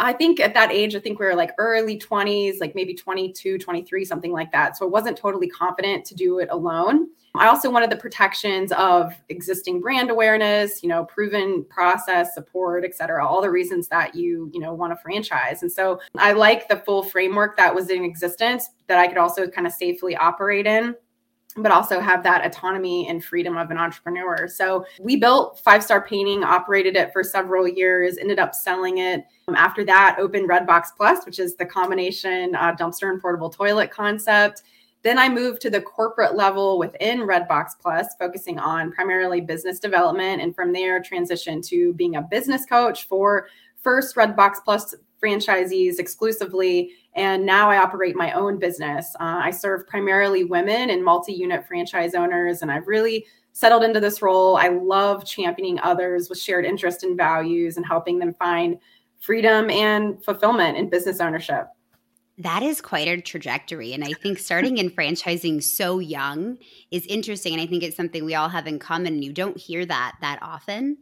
I 0.00 0.14
think 0.14 0.40
at 0.40 0.54
that 0.54 0.72
age, 0.72 0.96
I 0.96 1.00
think 1.00 1.20
we 1.20 1.26
were 1.26 1.34
like 1.34 1.52
early 1.58 1.98
20s, 1.98 2.58
like 2.58 2.74
maybe 2.74 2.94
22, 2.94 3.58
23, 3.58 4.04
something 4.04 4.32
like 4.32 4.50
that. 4.52 4.76
So 4.76 4.86
I 4.86 4.88
wasn't 4.88 5.16
totally 5.16 5.48
confident 5.48 6.06
to 6.06 6.14
do 6.14 6.38
it 6.38 6.48
alone. 6.50 7.08
I 7.36 7.46
also 7.46 7.70
wanted 7.70 7.90
the 7.90 7.96
protections 7.96 8.72
of 8.72 9.14
existing 9.28 9.80
brand 9.80 10.10
awareness, 10.10 10.82
you 10.82 10.88
know, 10.88 11.04
proven 11.04 11.64
process, 11.68 12.34
support, 12.34 12.84
et 12.84 12.94
cetera, 12.94 13.24
all 13.24 13.40
the 13.40 13.50
reasons 13.50 13.88
that 13.88 14.14
you, 14.14 14.50
you 14.52 14.58
know, 14.58 14.74
want 14.74 14.92
a 14.92 14.96
franchise. 14.96 15.62
And 15.62 15.70
so 15.70 16.00
I 16.16 16.32
like 16.32 16.68
the 16.68 16.78
full 16.78 17.04
framework 17.04 17.56
that 17.56 17.72
was 17.72 17.90
in 17.90 18.02
existence 18.02 18.70
that 18.88 18.98
I 18.98 19.06
could 19.06 19.18
also 19.18 19.46
kind 19.46 19.66
of 19.66 19.72
safely 19.72 20.16
operate 20.16 20.66
in 20.66 20.96
but 21.56 21.72
also 21.72 22.00
have 22.00 22.22
that 22.22 22.44
autonomy 22.44 23.08
and 23.08 23.24
freedom 23.24 23.56
of 23.56 23.70
an 23.70 23.78
entrepreneur. 23.78 24.46
So 24.48 24.84
we 25.00 25.16
built 25.16 25.58
Five 25.60 25.82
Star 25.82 26.04
Painting, 26.04 26.44
operated 26.44 26.96
it 26.96 27.12
for 27.12 27.22
several 27.22 27.66
years, 27.66 28.18
ended 28.18 28.38
up 28.38 28.54
selling 28.54 28.98
it. 28.98 29.24
Um, 29.48 29.54
after 29.54 29.84
that, 29.84 30.16
opened 30.18 30.48
Redbox 30.48 30.88
Plus, 30.96 31.24
which 31.26 31.38
is 31.38 31.56
the 31.56 31.66
combination 31.66 32.54
uh, 32.54 32.74
dumpster 32.76 33.10
and 33.10 33.20
portable 33.20 33.50
toilet 33.50 33.90
concept. 33.90 34.62
Then 35.02 35.18
I 35.18 35.28
moved 35.28 35.62
to 35.62 35.70
the 35.70 35.80
corporate 35.80 36.36
level 36.36 36.78
within 36.78 37.20
Redbox 37.20 37.70
Plus, 37.80 38.14
focusing 38.18 38.58
on 38.58 38.92
primarily 38.92 39.40
business 39.40 39.78
development. 39.78 40.42
And 40.42 40.54
from 40.54 40.72
there, 40.72 41.00
transitioned 41.00 41.66
to 41.68 41.94
being 41.94 42.16
a 42.16 42.22
business 42.22 42.66
coach 42.66 43.04
for 43.04 43.48
first 43.82 44.14
Redbox 44.14 44.56
Plus 44.62 44.94
franchisees 45.22 45.98
exclusively. 45.98 46.92
And 47.14 47.44
now 47.44 47.70
I 47.70 47.78
operate 47.78 48.16
my 48.16 48.32
own 48.32 48.58
business. 48.58 49.14
Uh, 49.20 49.40
I 49.42 49.50
serve 49.50 49.86
primarily 49.86 50.44
women 50.44 50.90
and 50.90 51.04
multi 51.04 51.32
unit 51.32 51.66
franchise 51.66 52.14
owners, 52.14 52.62
and 52.62 52.70
I've 52.70 52.86
really 52.86 53.26
settled 53.52 53.82
into 53.82 54.00
this 54.00 54.22
role. 54.22 54.56
I 54.56 54.68
love 54.68 55.26
championing 55.26 55.80
others 55.80 56.28
with 56.28 56.38
shared 56.38 56.64
interest 56.64 57.02
and 57.02 57.16
values 57.16 57.76
and 57.76 57.84
helping 57.84 58.18
them 58.18 58.34
find 58.34 58.78
freedom 59.18 59.70
and 59.70 60.22
fulfillment 60.24 60.78
in 60.78 60.88
business 60.88 61.20
ownership. 61.20 61.66
That 62.38 62.62
is 62.62 62.80
quite 62.80 63.06
a 63.06 63.20
trajectory. 63.20 63.92
And 63.92 64.02
I 64.02 64.14
think 64.14 64.38
starting 64.38 64.78
in 64.78 64.88
franchising 64.88 65.62
so 65.62 65.98
young 65.98 66.56
is 66.90 67.04
interesting. 67.04 67.52
And 67.52 67.60
I 67.60 67.66
think 67.66 67.82
it's 67.82 67.96
something 67.96 68.24
we 68.24 68.34
all 68.34 68.48
have 68.48 68.66
in 68.66 68.78
common. 68.78 69.14
And 69.14 69.24
you 69.24 69.32
don't 69.32 69.58
hear 69.58 69.84
that 69.84 70.16
that 70.22 70.38
often 70.40 70.96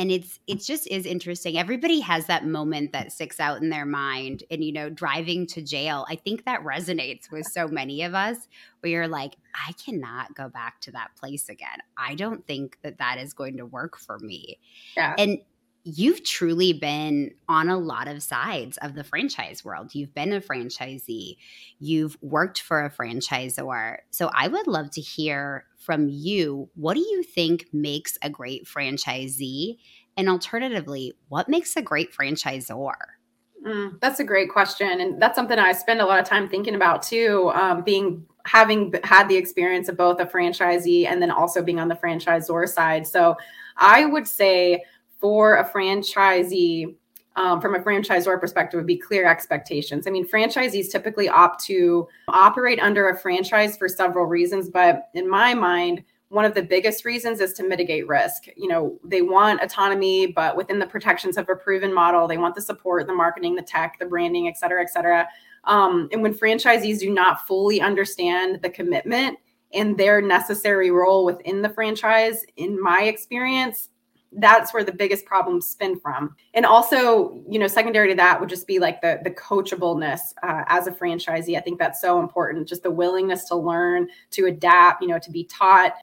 and 0.00 0.10
it's 0.10 0.40
it 0.46 0.62
just 0.62 0.86
is 0.86 1.04
interesting. 1.04 1.58
Everybody 1.58 2.00
has 2.00 2.24
that 2.24 2.46
moment 2.46 2.92
that 2.92 3.12
sticks 3.12 3.38
out 3.38 3.60
in 3.60 3.68
their 3.68 3.84
mind 3.84 4.44
and 4.50 4.64
you 4.64 4.72
know 4.72 4.88
driving 4.88 5.46
to 5.48 5.60
jail. 5.60 6.06
I 6.08 6.16
think 6.16 6.46
that 6.46 6.64
resonates 6.64 7.30
with 7.30 7.44
so 7.46 7.68
many 7.68 8.02
of 8.02 8.14
us 8.14 8.48
where 8.80 8.90
you're 8.90 9.08
like 9.08 9.36
i 9.68 9.72
cannot 9.72 10.34
go 10.34 10.48
back 10.48 10.80
to 10.80 10.92
that 10.92 11.10
place 11.18 11.50
again. 11.50 11.78
I 11.98 12.14
don't 12.14 12.46
think 12.46 12.78
that 12.82 12.96
that 12.96 13.18
is 13.18 13.34
going 13.34 13.58
to 13.58 13.66
work 13.66 13.98
for 13.98 14.18
me. 14.18 14.58
Yeah. 14.96 15.14
and 15.18 15.38
you've 15.84 16.24
truly 16.24 16.72
been 16.72 17.32
on 17.48 17.68
a 17.68 17.78
lot 17.78 18.08
of 18.08 18.22
sides 18.22 18.76
of 18.78 18.94
the 18.94 19.04
franchise 19.04 19.64
world. 19.64 19.94
You've 19.94 20.14
been 20.14 20.32
a 20.32 20.40
franchisee, 20.40 21.36
you've 21.78 22.16
worked 22.20 22.60
for 22.60 22.84
a 22.84 22.90
franchisor. 22.90 23.98
So 24.10 24.30
I 24.34 24.48
would 24.48 24.66
love 24.66 24.90
to 24.92 25.00
hear 25.00 25.66
from 25.78 26.08
you 26.08 26.68
what 26.74 26.94
do 26.94 27.00
you 27.00 27.22
think 27.22 27.66
makes 27.72 28.18
a 28.22 28.30
great 28.30 28.66
franchisee? 28.66 29.78
And 30.16 30.28
alternatively, 30.28 31.14
what 31.28 31.48
makes 31.48 31.76
a 31.76 31.82
great 31.82 32.12
franchisor? 32.12 32.94
Mm, 33.66 34.00
that's 34.00 34.20
a 34.20 34.24
great 34.24 34.50
question, 34.50 35.00
and 35.00 35.20
that's 35.20 35.36
something 35.36 35.58
I 35.58 35.72
spend 35.72 36.00
a 36.00 36.06
lot 36.06 36.18
of 36.18 36.26
time 36.26 36.48
thinking 36.48 36.74
about 36.74 37.02
too. 37.02 37.50
Um, 37.54 37.82
being 37.82 38.26
having 38.46 38.94
had 39.04 39.28
the 39.28 39.36
experience 39.36 39.88
of 39.88 39.96
both 39.96 40.18
a 40.18 40.24
franchisee 40.24 41.06
and 41.06 41.20
then 41.20 41.30
also 41.30 41.62
being 41.62 41.78
on 41.78 41.88
the 41.88 41.94
franchisor 41.94 42.66
side. 42.66 43.06
So 43.06 43.36
I 43.76 44.06
would 44.06 44.26
say 44.26 44.82
for 45.20 45.56
a 45.56 45.64
franchisee, 45.68 46.94
um, 47.36 47.60
from 47.60 47.74
a 47.74 47.80
franchisor 47.80 48.40
perspective, 48.40 48.78
would 48.78 48.86
be 48.86 48.96
clear 48.96 49.26
expectations. 49.26 50.06
I 50.06 50.10
mean, 50.10 50.26
franchisees 50.26 50.90
typically 50.90 51.28
opt 51.28 51.62
to 51.66 52.08
operate 52.28 52.80
under 52.80 53.08
a 53.10 53.18
franchise 53.18 53.76
for 53.76 53.88
several 53.88 54.26
reasons, 54.26 54.68
but 54.68 55.08
in 55.14 55.28
my 55.28 55.54
mind, 55.54 56.02
one 56.28 56.44
of 56.44 56.54
the 56.54 56.62
biggest 56.62 57.04
reasons 57.04 57.40
is 57.40 57.52
to 57.54 57.64
mitigate 57.64 58.06
risk. 58.06 58.44
You 58.56 58.68
know, 58.68 58.98
they 59.04 59.20
want 59.20 59.62
autonomy, 59.62 60.28
but 60.28 60.56
within 60.56 60.78
the 60.78 60.86
protections 60.86 61.36
of 61.36 61.48
a 61.48 61.56
proven 61.56 61.92
model, 61.92 62.28
they 62.28 62.38
want 62.38 62.54
the 62.54 62.62
support, 62.62 63.06
the 63.08 63.12
marketing, 63.12 63.56
the 63.56 63.62
tech, 63.62 63.98
the 63.98 64.06
branding, 64.06 64.46
et 64.46 64.56
cetera, 64.56 64.80
et 64.80 64.90
cetera. 64.90 65.26
Um, 65.64 66.08
and 66.12 66.22
when 66.22 66.32
franchisees 66.32 67.00
do 67.00 67.10
not 67.10 67.46
fully 67.48 67.80
understand 67.80 68.62
the 68.62 68.70
commitment 68.70 69.38
and 69.74 69.98
their 69.98 70.22
necessary 70.22 70.90
role 70.90 71.24
within 71.24 71.62
the 71.62 71.68
franchise, 71.68 72.44
in 72.56 72.80
my 72.80 73.02
experience, 73.02 73.88
that's 74.32 74.72
where 74.72 74.84
the 74.84 74.92
biggest 74.92 75.24
problems 75.24 75.66
spin 75.66 75.98
from. 75.98 76.36
And 76.54 76.64
also 76.64 77.42
you 77.48 77.58
know 77.58 77.66
secondary 77.66 78.08
to 78.08 78.14
that 78.16 78.40
would 78.40 78.48
just 78.48 78.66
be 78.66 78.78
like 78.78 79.00
the 79.00 79.20
the 79.24 79.30
coachableness 79.30 80.20
uh, 80.42 80.64
as 80.66 80.86
a 80.86 80.92
franchisee. 80.92 81.56
I 81.56 81.60
think 81.60 81.78
that's 81.78 82.00
so 82.00 82.20
important 82.20 82.68
just 82.68 82.82
the 82.82 82.90
willingness 82.90 83.44
to 83.48 83.56
learn 83.56 84.08
to 84.32 84.46
adapt 84.46 85.02
you 85.02 85.08
know 85.08 85.18
to 85.18 85.30
be 85.30 85.44
taught. 85.44 85.94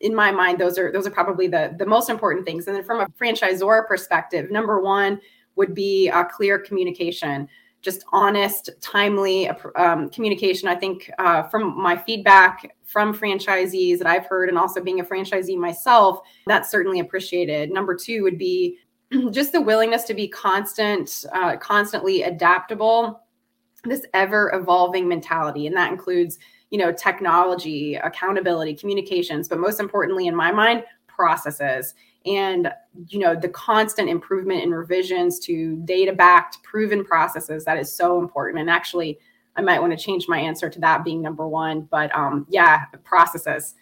In 0.00 0.14
my 0.14 0.30
mind 0.30 0.58
those 0.58 0.78
are 0.78 0.90
those 0.90 1.06
are 1.06 1.10
probably 1.10 1.46
the 1.46 1.74
the 1.78 1.86
most 1.86 2.08
important 2.08 2.46
things. 2.46 2.66
And 2.66 2.76
then 2.76 2.84
from 2.84 3.00
a 3.00 3.06
franchisor 3.20 3.86
perspective 3.86 4.50
number 4.50 4.80
one 4.80 5.20
would 5.56 5.74
be 5.74 6.08
a 6.08 6.24
clear 6.24 6.58
communication 6.58 7.48
just 7.82 8.04
honest, 8.12 8.70
timely 8.80 9.50
um, 9.76 10.08
communication. 10.08 10.68
I 10.68 10.76
think 10.76 11.10
uh, 11.18 11.42
from 11.44 11.80
my 11.80 11.96
feedback 11.96 12.74
from 12.84 13.14
franchisees 13.14 13.98
that 13.98 14.06
I've 14.06 14.26
heard, 14.26 14.48
and 14.48 14.56
also 14.56 14.82
being 14.82 15.00
a 15.00 15.04
franchisee 15.04 15.56
myself, 15.56 16.20
that's 16.46 16.70
certainly 16.70 17.00
appreciated. 17.00 17.70
Number 17.70 17.94
two 17.94 18.22
would 18.22 18.38
be 18.38 18.78
just 19.30 19.52
the 19.52 19.60
willingness 19.60 20.04
to 20.04 20.14
be 20.14 20.28
constant, 20.28 21.24
uh, 21.32 21.56
constantly 21.56 22.22
adaptable, 22.22 23.20
this 23.84 24.06
ever 24.14 24.52
evolving 24.54 25.08
mentality. 25.08 25.66
And 25.66 25.76
that 25.76 25.90
includes, 25.90 26.38
you 26.70 26.78
know, 26.78 26.92
technology, 26.92 27.96
accountability, 27.96 28.74
communications, 28.74 29.48
but 29.48 29.58
most 29.58 29.80
importantly, 29.80 30.28
in 30.28 30.36
my 30.36 30.52
mind, 30.52 30.84
processes 31.08 31.94
and 32.26 32.72
you 33.08 33.18
know 33.18 33.34
the 33.34 33.48
constant 33.48 34.08
improvement 34.08 34.62
and 34.62 34.74
revisions 34.74 35.38
to 35.40 35.76
data 35.84 36.12
backed 36.12 36.62
proven 36.62 37.04
processes 37.04 37.64
that 37.64 37.78
is 37.78 37.92
so 37.92 38.18
important. 38.18 38.60
And 38.60 38.70
actually 38.70 39.18
i 39.56 39.60
might 39.60 39.80
want 39.80 39.96
to 39.96 40.02
change 40.02 40.28
my 40.28 40.38
answer 40.38 40.70
to 40.70 40.80
that 40.80 41.04
being 41.04 41.20
number 41.20 41.46
one 41.46 41.82
but 41.90 42.14
um 42.14 42.46
yeah 42.48 42.84
processes. 43.04 43.74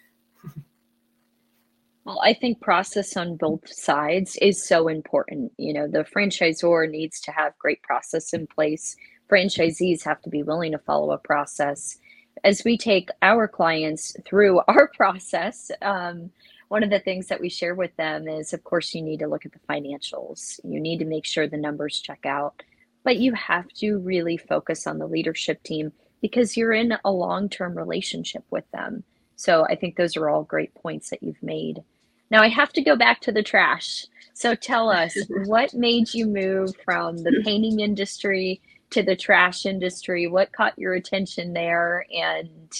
Well 2.05 2.19
i 2.23 2.33
think 2.33 2.61
process 2.61 3.15
on 3.15 3.37
both 3.37 3.71
sides 3.71 4.37
is 4.41 4.67
so 4.67 4.87
important. 4.87 5.51
You 5.57 5.73
know 5.73 5.87
the 5.87 6.05
franchisor 6.05 6.89
needs 6.89 7.21
to 7.21 7.31
have 7.31 7.57
great 7.59 7.81
process 7.83 8.33
in 8.33 8.47
place. 8.47 8.95
Franchisees 9.31 10.03
have 10.03 10.21
to 10.23 10.29
be 10.29 10.43
willing 10.43 10.73
to 10.73 10.79
follow 10.79 11.11
a 11.11 11.17
process. 11.17 11.97
As 12.43 12.63
we 12.65 12.77
take 12.77 13.09
our 13.21 13.47
clients 13.47 14.15
through 14.25 14.61
our 14.67 14.89
process 14.97 15.71
um, 15.81 16.31
one 16.71 16.83
of 16.83 16.89
the 16.89 16.99
things 16.99 17.27
that 17.27 17.41
we 17.41 17.49
share 17.49 17.75
with 17.75 17.93
them 17.97 18.29
is 18.29 18.53
of 18.53 18.63
course 18.63 18.95
you 18.95 19.01
need 19.01 19.19
to 19.19 19.27
look 19.27 19.45
at 19.45 19.51
the 19.51 19.59
financials. 19.69 20.57
You 20.63 20.79
need 20.79 20.99
to 20.99 21.05
make 21.05 21.25
sure 21.25 21.45
the 21.45 21.57
numbers 21.57 21.99
check 21.99 22.25
out 22.25 22.63
but 23.03 23.17
you 23.17 23.33
have 23.33 23.67
to 23.73 23.97
really 23.97 24.37
focus 24.37 24.87
on 24.87 24.97
the 24.97 25.07
leadership 25.07 25.61
team 25.63 25.91
because 26.21 26.55
you're 26.55 26.71
in 26.71 26.93
a 27.03 27.11
long-term 27.11 27.75
relationship 27.77 28.45
with 28.51 28.63
them. 28.71 29.03
So 29.35 29.65
i 29.65 29.75
think 29.75 29.97
those 29.97 30.15
are 30.15 30.29
all 30.29 30.43
great 30.43 30.73
points 30.75 31.09
that 31.09 31.21
you've 31.21 31.43
made. 31.43 31.83
Now 32.29 32.41
i 32.41 32.47
have 32.47 32.71
to 32.73 32.81
go 32.81 32.95
back 32.95 33.19
to 33.21 33.33
the 33.33 33.43
trash. 33.43 34.05
So 34.33 34.55
tell 34.55 34.89
us 34.89 35.13
what 35.45 35.73
made 35.73 36.13
you 36.13 36.25
move 36.25 36.71
from 36.85 37.17
the 37.17 37.41
painting 37.43 37.81
industry 37.81 38.61
to 38.91 39.03
the 39.03 39.17
trash 39.17 39.65
industry? 39.65 40.27
What 40.27 40.53
caught 40.53 40.79
your 40.79 40.93
attention 40.93 41.51
there? 41.51 42.05
And 42.15 42.71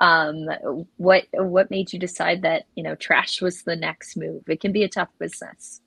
um, 0.00 0.46
what 0.96 1.24
what 1.32 1.70
made 1.70 1.92
you 1.92 1.98
decide 1.98 2.42
that 2.42 2.64
you 2.74 2.82
know 2.82 2.94
trash 2.94 3.40
was 3.40 3.62
the 3.62 3.76
next 3.76 4.16
move? 4.16 4.42
It 4.48 4.60
can 4.60 4.72
be 4.72 4.84
a 4.84 4.88
tough 4.88 5.10
business. 5.18 5.80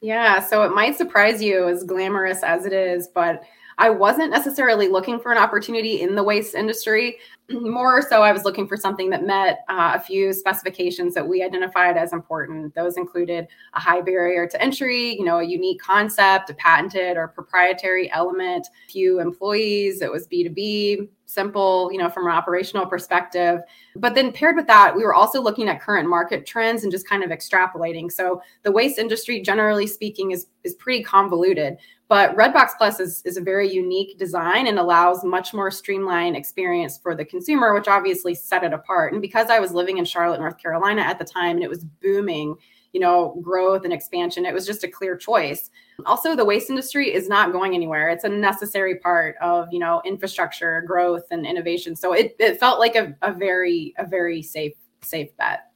Yeah 0.00 0.40
so 0.40 0.62
it 0.64 0.74
might 0.74 0.96
surprise 0.96 1.42
you 1.42 1.66
as 1.66 1.82
glamorous 1.82 2.42
as 2.42 2.66
it 2.66 2.74
is 2.74 3.08
but 3.14 3.42
I 3.78 3.90
wasn't 3.90 4.30
necessarily 4.30 4.88
looking 4.88 5.18
for 5.18 5.32
an 5.32 5.38
opportunity 5.38 6.00
in 6.02 6.14
the 6.14 6.22
waste 6.22 6.54
industry. 6.54 7.18
More 7.50 8.00
so, 8.02 8.22
I 8.22 8.32
was 8.32 8.44
looking 8.44 8.66
for 8.66 8.76
something 8.76 9.10
that 9.10 9.24
met 9.24 9.64
uh, 9.68 9.92
a 9.94 10.00
few 10.00 10.32
specifications 10.32 11.14
that 11.14 11.26
we 11.26 11.42
identified 11.42 11.96
as 11.96 12.12
important. 12.12 12.74
Those 12.74 12.96
included 12.96 13.46
a 13.74 13.80
high 13.80 14.00
barrier 14.00 14.46
to 14.46 14.62
entry, 14.62 15.16
you 15.16 15.24
know, 15.24 15.38
a 15.38 15.44
unique 15.44 15.80
concept, 15.80 16.50
a 16.50 16.54
patented 16.54 17.16
or 17.16 17.28
proprietary 17.28 18.10
element, 18.12 18.66
few 18.88 19.20
employees. 19.20 20.00
It 20.00 20.10
was 20.10 20.26
B2B, 20.28 21.08
simple, 21.26 21.90
you 21.92 21.98
know, 21.98 22.08
from 22.08 22.26
an 22.26 22.32
operational 22.32 22.86
perspective. 22.86 23.60
But 23.96 24.14
then 24.14 24.32
paired 24.32 24.56
with 24.56 24.66
that, 24.68 24.94
we 24.96 25.02
were 25.02 25.14
also 25.14 25.40
looking 25.40 25.68
at 25.68 25.80
current 25.80 26.08
market 26.08 26.46
trends 26.46 26.82
and 26.82 26.92
just 26.92 27.08
kind 27.08 27.22
of 27.22 27.30
extrapolating. 27.30 28.10
So 28.10 28.40
the 28.62 28.72
waste 28.72 28.98
industry, 28.98 29.40
generally 29.40 29.86
speaking, 29.86 30.30
is 30.30 30.46
is 30.62 30.74
pretty 30.74 31.02
convoluted. 31.02 31.76
But 32.08 32.36
Redbox 32.36 32.76
Plus 32.76 33.00
is, 33.00 33.22
is 33.24 33.38
a 33.38 33.40
very 33.40 33.70
unique 33.72 34.18
design 34.18 34.66
and 34.66 34.78
allows 34.78 35.24
much 35.24 35.54
more 35.54 35.70
streamlined 35.70 36.36
experience 36.36 36.98
for 36.98 37.14
the 37.14 37.24
consumer, 37.24 37.72
which 37.72 37.88
obviously 37.88 38.34
set 38.34 38.62
it 38.62 38.74
apart. 38.74 39.12
And 39.14 39.22
because 39.22 39.48
I 39.48 39.58
was 39.58 39.72
living 39.72 39.96
in 39.96 40.04
Charlotte, 40.04 40.38
North 40.40 40.58
Carolina 40.58 41.00
at 41.00 41.18
the 41.18 41.24
time, 41.24 41.56
and 41.56 41.64
it 41.64 41.70
was 41.70 41.84
booming, 42.02 42.56
you 42.92 43.00
know, 43.00 43.40
growth 43.42 43.84
and 43.84 43.92
expansion, 43.92 44.44
it 44.44 44.52
was 44.52 44.66
just 44.66 44.84
a 44.84 44.88
clear 44.88 45.16
choice. 45.16 45.70
Also, 46.04 46.36
the 46.36 46.44
waste 46.44 46.68
industry 46.68 47.12
is 47.12 47.28
not 47.28 47.52
going 47.52 47.74
anywhere. 47.74 48.10
It's 48.10 48.24
a 48.24 48.28
necessary 48.28 48.98
part 48.98 49.36
of, 49.40 49.68
you 49.72 49.78
know, 49.78 50.02
infrastructure, 50.04 50.84
growth, 50.86 51.24
and 51.30 51.46
innovation. 51.46 51.96
So 51.96 52.12
it, 52.12 52.36
it 52.38 52.60
felt 52.60 52.78
like 52.78 52.96
a, 52.96 53.16
a 53.22 53.32
very, 53.32 53.94
a 53.96 54.06
very 54.06 54.42
safe, 54.42 54.74
safe 55.00 55.34
bet. 55.38 55.70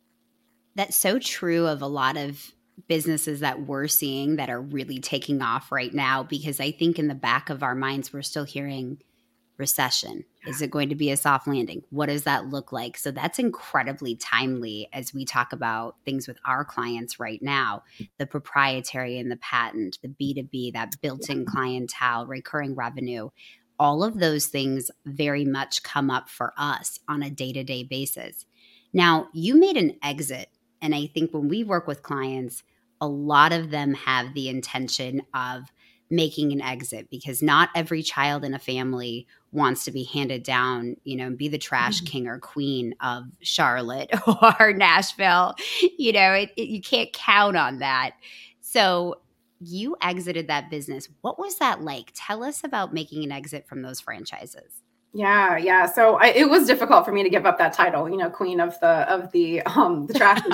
That's 0.74 0.96
so 0.96 1.18
true 1.18 1.66
of 1.66 1.80
a 1.80 1.86
lot 1.86 2.16
of 2.18 2.52
businesses 2.86 3.40
that 3.40 3.66
we're 3.66 3.88
seeing 3.88 4.36
that 4.36 4.50
are 4.50 4.60
really 4.60 5.00
taking 5.00 5.42
off 5.42 5.72
right 5.72 5.92
now 5.92 6.22
because 6.22 6.60
I 6.60 6.70
think 6.70 6.98
in 6.98 7.08
the 7.08 7.14
back 7.14 7.50
of 7.50 7.62
our 7.62 7.74
minds 7.74 8.12
we're 8.12 8.22
still 8.22 8.44
hearing 8.44 8.98
recession. 9.58 10.24
Is 10.46 10.62
it 10.62 10.70
going 10.70 10.88
to 10.88 10.94
be 10.94 11.10
a 11.10 11.16
soft 11.16 11.48
landing? 11.48 11.82
What 11.90 12.06
does 12.06 12.22
that 12.22 12.46
look 12.46 12.72
like? 12.72 12.96
So 12.96 13.10
that's 13.10 13.40
incredibly 13.40 14.14
timely 14.14 14.88
as 14.92 15.12
we 15.12 15.24
talk 15.24 15.52
about 15.52 15.96
things 16.04 16.28
with 16.28 16.38
our 16.46 16.64
clients 16.64 17.18
right 17.18 17.42
now 17.42 17.82
the 18.18 18.26
proprietary 18.26 19.18
and 19.18 19.30
the 19.30 19.36
patent, 19.36 19.98
the 20.00 20.08
B2B, 20.08 20.72
that 20.72 21.00
built 21.02 21.28
in 21.28 21.44
clientele, 21.44 22.26
recurring 22.26 22.74
revenue. 22.74 23.30
All 23.80 24.02
of 24.02 24.18
those 24.18 24.46
things 24.46 24.90
very 25.04 25.44
much 25.44 25.82
come 25.82 26.10
up 26.10 26.28
for 26.28 26.52
us 26.56 27.00
on 27.08 27.22
a 27.22 27.30
day 27.30 27.52
to 27.52 27.64
day 27.64 27.82
basis. 27.82 28.46
Now, 28.92 29.28
you 29.32 29.56
made 29.56 29.76
an 29.76 29.96
exit. 30.02 30.48
And 30.80 30.94
I 30.94 31.06
think 31.06 31.32
when 31.32 31.48
we 31.48 31.64
work 31.64 31.86
with 31.86 32.02
clients, 32.02 32.62
a 33.00 33.08
lot 33.08 33.52
of 33.52 33.70
them 33.70 33.94
have 33.94 34.34
the 34.34 34.48
intention 34.48 35.22
of 35.34 35.72
making 36.10 36.52
an 36.52 36.60
exit 36.60 37.08
because 37.10 37.42
not 37.42 37.68
every 37.74 38.02
child 38.02 38.44
in 38.44 38.54
a 38.54 38.58
family 38.58 39.26
wants 39.52 39.84
to 39.84 39.90
be 39.90 40.04
handed 40.04 40.42
down, 40.42 40.96
you 41.04 41.16
know, 41.16 41.26
and 41.26 41.38
be 41.38 41.48
the 41.48 41.58
trash 41.58 41.98
mm-hmm. 41.98 42.06
king 42.06 42.26
or 42.28 42.38
queen 42.38 42.94
of 43.00 43.24
Charlotte 43.40 44.10
or 44.60 44.72
Nashville. 44.72 45.54
You 45.98 46.12
know, 46.12 46.32
it, 46.32 46.50
it, 46.56 46.68
you 46.68 46.80
can't 46.80 47.12
count 47.12 47.56
on 47.56 47.80
that. 47.80 48.12
So 48.60 49.20
you 49.60 49.96
exited 50.00 50.48
that 50.48 50.70
business. 50.70 51.08
What 51.20 51.38
was 51.38 51.58
that 51.58 51.82
like? 51.82 52.12
Tell 52.14 52.42
us 52.42 52.64
about 52.64 52.94
making 52.94 53.24
an 53.24 53.32
exit 53.32 53.66
from 53.66 53.82
those 53.82 54.00
franchises. 54.00 54.82
Yeah, 55.18 55.56
yeah. 55.56 55.86
So 55.86 56.14
I, 56.14 56.28
it 56.28 56.48
was 56.48 56.64
difficult 56.64 57.04
for 57.04 57.10
me 57.10 57.24
to 57.24 57.28
give 57.28 57.44
up 57.44 57.58
that 57.58 57.72
title, 57.72 58.08
you 58.08 58.16
know, 58.16 58.30
queen 58.30 58.60
of 58.60 58.78
the 58.78 58.86
of 59.12 59.32
the 59.32 59.60
um 59.62 60.06
the 60.06 60.14
trash. 60.14 60.44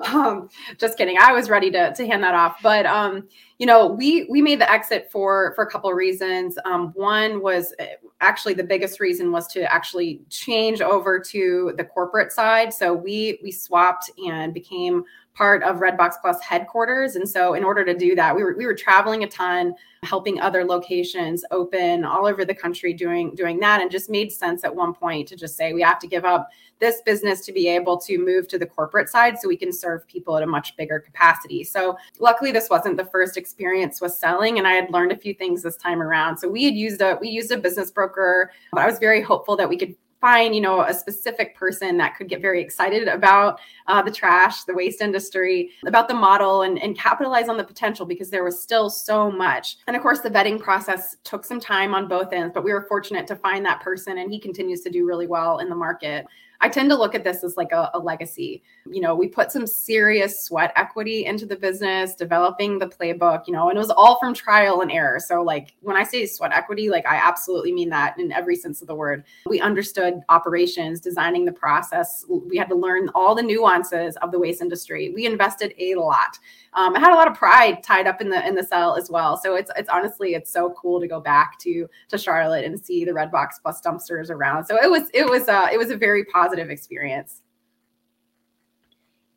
um, 0.12 0.48
just 0.78 0.98
kidding. 0.98 1.16
I 1.20 1.32
was 1.32 1.48
ready 1.48 1.70
to 1.70 1.94
to 1.94 2.06
hand 2.08 2.24
that 2.24 2.34
off, 2.34 2.56
but 2.60 2.86
um, 2.86 3.28
you 3.58 3.66
know, 3.66 3.88
we 3.88 4.24
we 4.30 4.40
made 4.40 4.60
the 4.60 4.70
exit 4.70 5.10
for 5.10 5.52
for 5.54 5.64
a 5.64 5.70
couple 5.70 5.90
of 5.90 5.96
reasons. 5.96 6.56
Um, 6.64 6.92
one 6.94 7.42
was 7.42 7.74
eh, 7.80 7.94
actually 8.20 8.54
the 8.54 8.62
biggest 8.62 9.00
reason 9.00 9.32
was 9.32 9.48
to 9.48 9.72
actually 9.72 10.22
change 10.30 10.80
over 10.80 11.18
to 11.18 11.74
the 11.76 11.84
corporate 11.84 12.30
side. 12.30 12.72
So 12.72 12.94
we 12.94 13.40
we 13.42 13.50
swapped 13.50 14.10
and 14.24 14.54
became 14.54 15.04
part 15.34 15.62
of 15.62 15.76
Redbox 15.76 16.14
Plus 16.20 16.40
headquarters. 16.40 17.14
And 17.14 17.28
so, 17.28 17.54
in 17.54 17.62
order 17.64 17.84
to 17.84 17.96
do 17.96 18.14
that, 18.16 18.34
we 18.34 18.42
were 18.42 18.54
we 18.56 18.66
were 18.66 18.74
traveling 18.74 19.24
a 19.24 19.28
ton, 19.28 19.74
helping 20.02 20.40
other 20.40 20.64
locations 20.64 21.44
open 21.52 22.04
all 22.04 22.26
over 22.26 22.44
the 22.44 22.54
country, 22.54 22.92
doing 22.92 23.34
doing 23.34 23.58
that, 23.60 23.80
and 23.80 23.90
just 23.90 24.08
made 24.10 24.30
sense 24.30 24.62
at 24.62 24.74
one 24.74 24.94
point 24.94 25.26
to 25.28 25.36
just 25.36 25.56
say 25.56 25.72
we 25.72 25.82
have 25.82 25.98
to 26.00 26.06
give 26.06 26.24
up 26.24 26.48
this 26.80 27.00
business 27.02 27.44
to 27.46 27.52
be 27.52 27.68
able 27.68 27.98
to 27.98 28.18
move 28.18 28.48
to 28.48 28.58
the 28.58 28.66
corporate 28.66 29.08
side 29.08 29.38
so 29.38 29.48
we 29.48 29.56
can 29.56 29.72
serve 29.72 30.06
people 30.06 30.36
at 30.36 30.42
a 30.42 30.46
much 30.46 30.76
bigger 30.76 30.98
capacity. 30.98 31.64
So 31.64 31.96
luckily 32.18 32.52
this 32.52 32.70
wasn't 32.70 32.96
the 32.96 33.04
first 33.06 33.36
experience 33.36 34.00
with 34.00 34.12
selling 34.12 34.58
and 34.58 34.66
I 34.66 34.72
had 34.72 34.90
learned 34.90 35.12
a 35.12 35.16
few 35.16 35.34
things 35.34 35.62
this 35.62 35.76
time 35.76 36.02
around. 36.02 36.38
So 36.38 36.48
we 36.48 36.64
had 36.64 36.74
used 36.74 37.00
a 37.00 37.18
we 37.20 37.28
used 37.28 37.50
a 37.50 37.58
business 37.58 37.90
broker. 37.90 38.50
But 38.72 38.82
I 38.82 38.86
was 38.86 38.98
very 38.98 39.22
hopeful 39.22 39.56
that 39.56 39.68
we 39.68 39.76
could 39.76 39.94
find 40.20 40.54
you 40.54 40.60
know 40.60 40.82
a 40.82 40.94
specific 40.94 41.56
person 41.56 41.96
that 41.96 42.16
could 42.16 42.28
get 42.28 42.42
very 42.42 42.60
excited 42.60 43.08
about 43.08 43.60
uh, 43.86 44.02
the 44.02 44.10
trash 44.10 44.64
the 44.64 44.74
waste 44.74 45.00
industry 45.00 45.70
about 45.86 46.08
the 46.08 46.14
model 46.14 46.62
and, 46.62 46.80
and 46.82 46.98
capitalize 46.98 47.48
on 47.48 47.56
the 47.56 47.64
potential 47.64 48.04
because 48.04 48.30
there 48.30 48.44
was 48.44 48.60
still 48.60 48.90
so 48.90 49.30
much 49.30 49.78
and 49.86 49.94
of 49.94 50.02
course 50.02 50.20
the 50.20 50.30
vetting 50.30 50.58
process 50.58 51.16
took 51.24 51.44
some 51.44 51.60
time 51.60 51.94
on 51.94 52.08
both 52.08 52.32
ends 52.32 52.52
but 52.52 52.64
we 52.64 52.72
were 52.72 52.82
fortunate 52.88 53.26
to 53.26 53.36
find 53.36 53.64
that 53.64 53.80
person 53.80 54.18
and 54.18 54.32
he 54.32 54.40
continues 54.40 54.80
to 54.80 54.90
do 54.90 55.06
really 55.06 55.26
well 55.26 55.58
in 55.58 55.68
the 55.68 55.74
market 55.74 56.26
I 56.60 56.68
tend 56.68 56.90
to 56.90 56.96
look 56.96 57.14
at 57.14 57.22
this 57.22 57.44
as 57.44 57.56
like 57.56 57.72
a, 57.72 57.90
a, 57.94 57.98
legacy. 57.98 58.62
You 58.90 59.00
know, 59.00 59.14
we 59.14 59.28
put 59.28 59.52
some 59.52 59.66
serious 59.66 60.44
sweat 60.44 60.72
equity 60.74 61.24
into 61.24 61.46
the 61.46 61.54
business, 61.56 62.14
developing 62.14 62.78
the 62.78 62.86
playbook, 62.86 63.46
you 63.46 63.52
know, 63.52 63.68
and 63.68 63.76
it 63.76 63.80
was 63.80 63.90
all 63.90 64.18
from 64.18 64.34
trial 64.34 64.80
and 64.80 64.90
error. 64.90 65.20
So, 65.20 65.42
like, 65.42 65.74
when 65.82 65.96
I 65.96 66.02
say 66.02 66.26
sweat 66.26 66.52
equity, 66.52 66.90
like, 66.90 67.06
I 67.06 67.16
absolutely 67.16 67.72
mean 67.72 67.90
that 67.90 68.18
in 68.18 68.32
every 68.32 68.56
sense 68.56 68.80
of 68.82 68.88
the 68.88 68.94
word. 68.94 69.24
We 69.46 69.60
understood 69.60 70.20
operations, 70.28 71.00
designing 71.00 71.44
the 71.44 71.52
process. 71.52 72.24
We 72.28 72.56
had 72.56 72.68
to 72.70 72.74
learn 72.74 73.08
all 73.14 73.34
the 73.34 73.42
nuances 73.42 74.16
of 74.16 74.32
the 74.32 74.38
waste 74.38 74.60
industry. 74.60 75.12
We 75.14 75.26
invested 75.26 75.74
a 75.78 75.94
lot 75.94 76.38
um, 76.74 76.94
I 76.94 77.00
had 77.00 77.12
a 77.12 77.16
lot 77.16 77.28
of 77.28 77.34
pride 77.34 77.82
tied 77.82 78.06
up 78.06 78.20
in 78.20 78.28
the 78.28 78.46
in 78.46 78.54
the 78.54 78.62
cell 78.62 78.94
as 78.94 79.10
well. 79.10 79.36
So 79.36 79.56
it's 79.56 79.70
it's 79.76 79.88
honestly 79.88 80.34
it's 80.34 80.52
so 80.52 80.74
cool 80.80 81.00
to 81.00 81.08
go 81.08 81.20
back 81.20 81.58
to 81.60 81.88
to 82.08 82.18
Charlotte 82.18 82.64
and 82.64 82.78
see 82.78 83.04
the 83.04 83.12
red 83.12 83.32
box 83.32 83.58
plus 83.58 83.80
dumpsters 83.80 84.30
around. 84.30 84.64
So 84.64 84.76
it 84.80 84.88
was 84.90 85.10
it 85.14 85.28
was 85.28 85.48
uh, 85.48 85.68
it 85.72 85.76
was 85.78 85.90
a 85.90 85.96
very 85.96 86.24
positive 86.26 86.47
experience. 86.56 87.42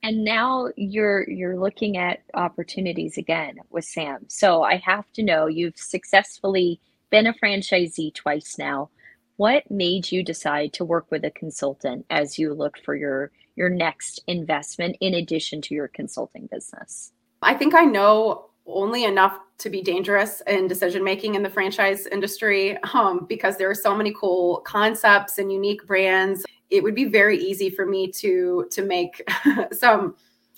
And 0.03 0.23
now 0.23 0.69
you're 0.75 1.29
you're 1.29 1.59
looking 1.59 1.97
at 1.97 2.23
opportunities 2.33 3.17
again 3.17 3.57
with 3.69 3.85
Sam. 3.85 4.25
So 4.27 4.63
I 4.63 4.77
have 4.77 5.11
to 5.13 5.23
know 5.23 5.45
you've 5.45 5.77
successfully 5.77 6.79
been 7.11 7.27
a 7.27 7.33
franchisee 7.33 8.13
twice 8.13 8.57
now. 8.57 8.89
What 9.37 9.69
made 9.69 10.11
you 10.11 10.23
decide 10.23 10.73
to 10.73 10.85
work 10.85 11.07
with 11.11 11.23
a 11.23 11.31
consultant 11.31 12.05
as 12.09 12.39
you 12.39 12.53
look 12.53 12.77
for 12.83 12.95
your 12.95 13.31
your 13.55 13.69
next 13.69 14.21
investment 14.27 14.97
in 15.01 15.13
addition 15.13 15.61
to 15.63 15.75
your 15.75 15.87
consulting 15.87 16.47
business? 16.47 17.11
I 17.41 17.53
think 17.53 17.75
I 17.75 17.85
know 17.85 18.51
only 18.65 19.03
enough 19.03 19.37
to 19.59 19.69
be 19.69 19.81
dangerous 19.81 20.41
in 20.47 20.67
decision 20.67 21.03
making 21.03 21.35
in 21.35 21.43
the 21.43 21.49
franchise 21.49 22.07
industry 22.07 22.77
um, 22.93 23.25
because 23.27 23.57
there 23.57 23.69
are 23.69 23.75
so 23.75 23.95
many 23.95 24.13
cool 24.19 24.61
concepts 24.61 25.37
and 25.37 25.51
unique 25.51 25.85
brands. 25.85 26.45
It 26.71 26.83
would 26.83 26.95
be 26.95 27.05
very 27.05 27.37
easy 27.37 27.69
for 27.69 27.85
me 27.85 28.11
to 28.13 28.67
to 28.71 28.83
make 28.83 29.21
some 29.71 30.15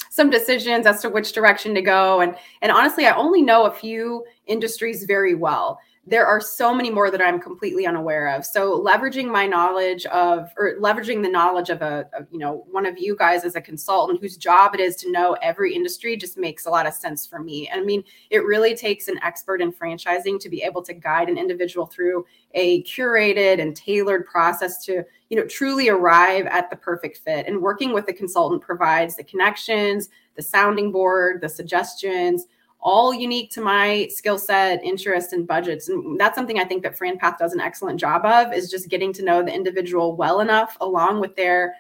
some 0.09 0.29
decisions 0.29 0.85
as 0.85 1.01
to 1.01 1.09
which 1.09 1.33
direction 1.33 1.73
to 1.75 1.81
go. 1.81 2.21
And 2.21 2.35
and 2.61 2.71
honestly 2.71 3.05
I 3.05 3.15
only 3.15 3.41
know 3.41 3.65
a 3.65 3.71
few 3.71 4.23
industries 4.45 5.03
very 5.05 5.35
well 5.35 5.79
there 6.05 6.25
are 6.25 6.41
so 6.41 6.73
many 6.73 6.89
more 6.89 7.09
that 7.09 7.21
I'm 7.21 7.39
completely 7.39 7.85
unaware 7.87 8.27
of. 8.35 8.45
So 8.45 8.77
leveraging 8.77 9.31
my 9.31 9.47
knowledge 9.47 10.05
of, 10.07 10.51
or 10.57 10.73
leveraging 10.77 11.23
the 11.23 11.29
knowledge 11.29 11.69
of 11.69 11.81
a, 11.81 12.09
of, 12.11 12.27
you 12.29 12.39
know, 12.39 12.65
one 12.69 12.85
of 12.85 12.97
you 12.97 13.15
guys 13.15 13.45
as 13.45 13.55
a 13.55 13.61
consultant 13.61 14.19
whose 14.19 14.35
job 14.35 14.75
it 14.75 14.81
is 14.81 14.97
to 14.97 15.11
know 15.11 15.37
every 15.41 15.73
industry 15.73 16.17
just 16.17 16.37
makes 16.37 16.65
a 16.65 16.69
lot 16.69 16.85
of 16.85 16.93
sense 16.93 17.25
for 17.25 17.39
me. 17.39 17.69
I 17.73 17.79
mean, 17.79 18.03
it 18.31 18.43
really 18.43 18.75
takes 18.75 19.07
an 19.07 19.17
expert 19.23 19.61
in 19.61 19.71
franchising 19.71 20.41
to 20.41 20.49
be 20.49 20.61
able 20.61 20.81
to 20.83 20.93
guide 20.93 21.29
an 21.29 21.37
individual 21.37 21.85
through 21.85 22.25
a 22.53 22.83
curated 22.83 23.61
and 23.61 23.73
tailored 23.73 24.25
process 24.25 24.83
to, 24.85 25.05
you 25.29 25.37
know, 25.37 25.45
truly 25.45 25.87
arrive 25.87 26.47
at 26.47 26.69
the 26.69 26.75
perfect 26.75 27.19
fit. 27.19 27.47
And 27.47 27.61
working 27.61 27.93
with 27.93 28.09
a 28.09 28.13
consultant 28.13 28.61
provides 28.61 29.15
the 29.15 29.23
connections, 29.23 30.09
the 30.35 30.41
sounding 30.41 30.91
board, 30.91 31.39
the 31.39 31.47
suggestions, 31.47 32.45
all 32.83 33.13
unique 33.13 33.49
to 33.51 33.61
my 33.61 34.07
skill 34.11 34.37
set, 34.37 34.83
interest, 34.83 35.31
and 35.33 35.47
budgets. 35.47 35.87
And 35.87 36.19
that's 36.19 36.35
something 36.35 36.59
I 36.59 36.65
think 36.65 36.83
that 36.83 36.99
FranPath 36.99 37.37
does 37.37 37.53
an 37.53 37.61
excellent 37.61 37.99
job 37.99 38.25
of 38.25 38.53
is 38.53 38.69
just 38.69 38.89
getting 38.89 39.13
to 39.13 39.23
know 39.23 39.41
the 39.41 39.53
individual 39.53 40.15
well 40.15 40.41
enough, 40.41 40.77
along 40.81 41.21
with 41.21 41.35
their, 41.37 41.75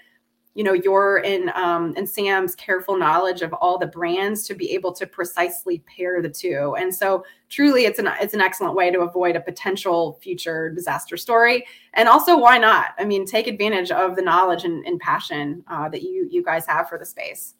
you 0.55 0.63
know, 0.63 0.71
your 0.71 1.17
and 1.25 1.49
um, 1.49 1.93
and 1.97 2.09
Sam's 2.09 2.55
careful 2.55 2.97
knowledge 2.97 3.41
of 3.41 3.51
all 3.53 3.77
the 3.77 3.87
brands 3.87 4.47
to 4.47 4.55
be 4.55 4.71
able 4.71 4.93
to 4.93 5.05
precisely 5.05 5.83
pair 5.93 6.21
the 6.21 6.29
two. 6.29 6.75
And 6.79 6.93
so, 6.95 7.25
truly, 7.49 7.83
it's 7.83 7.99
an 7.99 8.09
it's 8.21 8.33
an 8.33 8.41
excellent 8.41 8.75
way 8.75 8.89
to 8.89 9.01
avoid 9.01 9.35
a 9.35 9.41
potential 9.41 10.19
future 10.21 10.69
disaster 10.69 11.17
story. 11.17 11.65
And 11.95 12.07
also, 12.07 12.37
why 12.37 12.59
not? 12.59 12.91
I 12.97 13.03
mean, 13.03 13.25
take 13.25 13.47
advantage 13.47 13.91
of 13.91 14.15
the 14.15 14.21
knowledge 14.21 14.63
and, 14.63 14.85
and 14.85 14.99
passion 15.01 15.65
uh, 15.67 15.89
that 15.89 16.03
you 16.03 16.29
you 16.31 16.41
guys 16.43 16.65
have 16.67 16.87
for 16.87 16.97
the 16.97 17.05
space. 17.05 17.55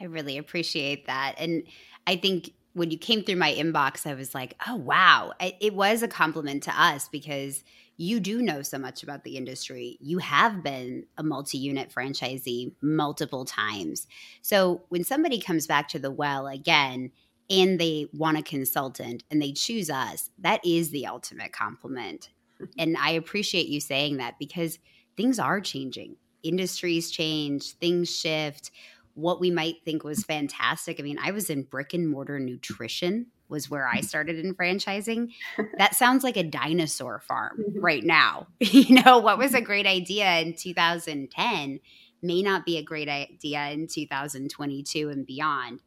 I 0.00 0.04
really 0.04 0.38
appreciate 0.38 1.06
that. 1.06 1.34
And 1.38 1.64
I 2.08 2.16
think 2.16 2.54
when 2.72 2.90
you 2.90 2.96
came 2.96 3.22
through 3.22 3.36
my 3.36 3.52
inbox, 3.52 4.06
I 4.06 4.14
was 4.14 4.34
like, 4.34 4.54
oh, 4.66 4.76
wow. 4.76 5.34
It 5.40 5.74
was 5.74 6.02
a 6.02 6.08
compliment 6.08 6.62
to 6.62 6.70
us 6.70 7.06
because 7.06 7.62
you 7.98 8.18
do 8.18 8.40
know 8.40 8.62
so 8.62 8.78
much 8.78 9.02
about 9.02 9.24
the 9.24 9.36
industry. 9.36 9.98
You 10.00 10.16
have 10.18 10.62
been 10.62 11.04
a 11.18 11.22
multi 11.22 11.58
unit 11.58 11.92
franchisee 11.94 12.72
multiple 12.80 13.44
times. 13.44 14.06
So 14.40 14.84
when 14.88 15.04
somebody 15.04 15.38
comes 15.38 15.66
back 15.66 15.86
to 15.88 15.98
the 15.98 16.10
well 16.10 16.46
again, 16.46 17.10
and 17.50 17.78
they 17.78 18.06
want 18.12 18.38
a 18.38 18.42
consultant 18.42 19.24
and 19.30 19.40
they 19.40 19.52
choose 19.52 19.90
us, 19.90 20.30
that 20.38 20.64
is 20.64 20.90
the 20.90 21.06
ultimate 21.06 21.52
compliment. 21.52 22.30
And 22.76 22.96
I 22.96 23.10
appreciate 23.10 23.68
you 23.68 23.80
saying 23.80 24.16
that 24.16 24.36
because 24.36 24.80
things 25.16 25.38
are 25.38 25.60
changing. 25.60 26.16
Industries 26.42 27.08
change, 27.08 27.74
things 27.74 28.10
shift 28.10 28.72
what 29.18 29.40
we 29.40 29.50
might 29.50 29.76
think 29.84 30.04
was 30.04 30.22
fantastic. 30.22 31.00
I 31.00 31.02
mean, 31.02 31.18
I 31.20 31.32
was 31.32 31.50
in 31.50 31.64
brick 31.64 31.92
and 31.92 32.08
mortar 32.08 32.38
nutrition 32.38 33.26
was 33.48 33.70
where 33.70 33.88
I 33.88 34.00
started 34.00 34.38
in 34.38 34.54
franchising. 34.54 35.32
That 35.78 35.94
sounds 35.94 36.22
like 36.22 36.36
a 36.36 36.42
dinosaur 36.42 37.20
farm 37.20 37.58
mm-hmm. 37.58 37.80
right 37.80 38.04
now. 38.04 38.46
you 38.60 39.02
know, 39.02 39.18
what 39.18 39.38
was 39.38 39.54
a 39.54 39.60
great 39.60 39.86
idea 39.86 40.38
in 40.38 40.54
2010 40.54 41.80
may 42.20 42.42
not 42.42 42.64
be 42.64 42.76
a 42.76 42.82
great 42.82 43.08
idea 43.08 43.68
in 43.70 43.86
2022 43.86 45.08
and 45.08 45.26
beyond. 45.26 45.80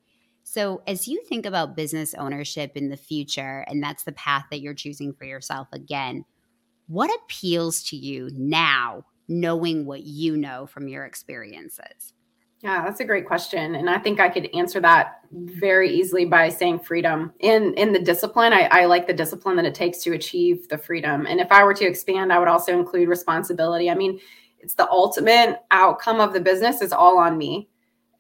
So, 0.44 0.82
as 0.88 1.08
you 1.08 1.24
think 1.30 1.46
about 1.46 1.76
business 1.76 2.14
ownership 2.16 2.72
in 2.76 2.90
the 2.90 2.98
future, 2.98 3.64
and 3.68 3.82
that's 3.82 4.04
the 4.04 4.12
path 4.12 4.46
that 4.50 4.60
you're 4.60 4.74
choosing 4.74 5.14
for 5.14 5.24
yourself 5.24 5.68
again, 5.72 6.26
what 6.88 7.12
appeals 7.24 7.84
to 7.84 7.96
you 7.96 8.30
now, 8.34 9.06
knowing 9.28 9.86
what 9.86 10.04
you 10.04 10.36
know 10.36 10.66
from 10.66 10.88
your 10.88 11.06
experiences? 11.06 12.14
Yeah, 12.64 12.84
that's 12.84 13.00
a 13.00 13.06
great 13.06 13.26
question. 13.26 13.74
And 13.74 13.90
I 13.90 13.98
think 13.98 14.20
I 14.20 14.30
could 14.30 14.48
answer 14.54 14.80
that 14.82 15.22
very 15.32 15.90
easily 15.90 16.26
by 16.26 16.50
saying 16.50 16.80
freedom. 16.80 17.34
In 17.40 17.74
in 17.74 17.92
the 17.92 18.00
discipline, 18.00 18.54
I, 18.54 18.68
I 18.72 18.86
like 18.86 19.08
the 19.08 19.14
discipline 19.14 19.56
that 19.56 19.66
it 19.66 19.74
takes 19.74 20.04
to 20.04 20.14
achieve 20.14 20.68
the 20.68 20.78
freedom. 20.78 21.26
And 21.26 21.40
if 21.40 21.52
I 21.52 21.64
were 21.64 21.74
to 21.74 21.86
expand, 21.86 22.32
I 22.32 22.38
would 22.38 22.48
also 22.48 22.78
include 22.78 23.10
responsibility. 23.10 23.90
I 23.90 23.96
mean, 23.96 24.20
it's 24.60 24.76
the 24.76 24.90
ultimate 24.92 25.64
outcome 25.72 26.20
of 26.20 26.34
the 26.34 26.40
business 26.40 26.82
is 26.84 26.94
all 26.94 27.18
on 27.18 27.36
me. 27.36 27.68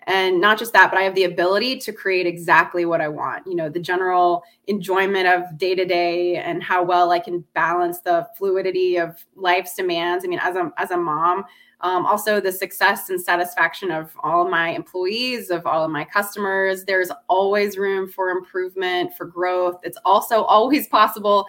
And 0.07 0.41
not 0.41 0.57
just 0.57 0.73
that, 0.73 0.89
but 0.89 0.99
I 0.99 1.03
have 1.03 1.13
the 1.13 1.25
ability 1.25 1.77
to 1.77 1.93
create 1.93 2.25
exactly 2.25 2.85
what 2.85 3.01
I 3.01 3.07
want. 3.07 3.45
You 3.45 3.53
know, 3.53 3.69
the 3.69 3.79
general 3.79 4.41
enjoyment 4.65 5.27
of 5.27 5.59
day 5.59 5.75
to 5.75 5.85
day 5.85 6.37
and 6.37 6.63
how 6.63 6.83
well 6.83 7.11
I 7.11 7.19
can 7.19 7.45
balance 7.53 7.99
the 7.99 8.27
fluidity 8.35 8.97
of 8.97 9.23
life's 9.35 9.75
demands. 9.75 10.25
I 10.25 10.27
mean, 10.27 10.39
as 10.39 10.55
a 10.55 10.71
as 10.77 10.89
a 10.89 10.97
mom, 10.97 11.45
um, 11.81 12.05
also, 12.05 12.39
the 12.39 12.51
success 12.51 13.09
and 13.09 13.19
satisfaction 13.19 13.91
of 13.91 14.15
all 14.23 14.47
my 14.49 14.69
employees, 14.69 15.49
of 15.49 15.65
all 15.65 15.83
of 15.83 15.91
my 15.91 16.05
customers. 16.05 16.85
There's 16.85 17.11
always 17.27 17.77
room 17.77 18.07
for 18.07 18.29
improvement, 18.29 19.13
for 19.15 19.25
growth. 19.25 19.79
It's 19.83 19.97
also 20.05 20.43
always 20.43 20.87
possible 20.87 21.47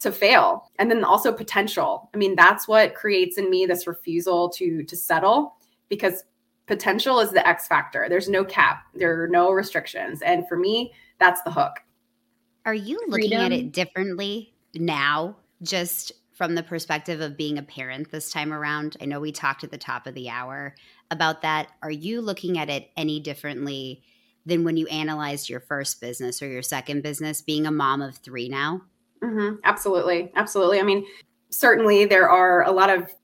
to 0.00 0.10
fail 0.10 0.70
and 0.78 0.90
then 0.90 1.04
also 1.04 1.30
potential 1.30 2.08
i 2.14 2.16
mean 2.16 2.34
that's 2.34 2.66
what 2.66 2.94
creates 2.94 3.36
in 3.38 3.50
me 3.50 3.66
this 3.66 3.86
refusal 3.86 4.48
to 4.48 4.82
to 4.84 4.96
settle 4.96 5.56
because 5.88 6.24
potential 6.66 7.20
is 7.20 7.30
the 7.30 7.46
x 7.46 7.68
factor 7.68 8.06
there's 8.08 8.28
no 8.28 8.42
cap 8.42 8.84
there 8.94 9.22
are 9.22 9.28
no 9.28 9.50
restrictions 9.50 10.22
and 10.22 10.48
for 10.48 10.56
me 10.56 10.90
that's 11.18 11.42
the 11.42 11.50
hook 11.50 11.80
are 12.64 12.74
you 12.74 12.98
looking 13.08 13.28
Freedom. 13.28 13.40
at 13.40 13.52
it 13.52 13.72
differently 13.72 14.54
now 14.74 15.36
just 15.62 16.12
from 16.40 16.54
the 16.54 16.62
perspective 16.62 17.20
of 17.20 17.36
being 17.36 17.58
a 17.58 17.62
parent 17.62 18.10
this 18.10 18.32
time 18.32 18.50
around? 18.50 18.96
I 18.98 19.04
know 19.04 19.20
we 19.20 19.30
talked 19.30 19.62
at 19.62 19.70
the 19.70 19.76
top 19.76 20.06
of 20.06 20.14
the 20.14 20.30
hour 20.30 20.74
about 21.10 21.42
that. 21.42 21.68
Are 21.82 21.90
you 21.90 22.22
looking 22.22 22.56
at 22.56 22.70
it 22.70 22.88
any 22.96 23.20
differently 23.20 24.02
than 24.46 24.64
when 24.64 24.78
you 24.78 24.86
analyzed 24.86 25.50
your 25.50 25.60
first 25.60 26.00
business 26.00 26.40
or 26.40 26.48
your 26.48 26.62
second 26.62 27.02
business, 27.02 27.42
being 27.42 27.66
a 27.66 27.70
mom 27.70 28.00
of 28.00 28.16
three 28.16 28.48
now? 28.48 28.80
Mm-hmm. 29.22 29.56
Absolutely. 29.64 30.32
Absolutely. 30.34 30.80
I 30.80 30.82
mean, 30.82 31.04
certainly 31.50 32.06
there 32.06 32.30
are 32.30 32.62
a 32.62 32.72
lot 32.72 32.88
of 32.88 33.14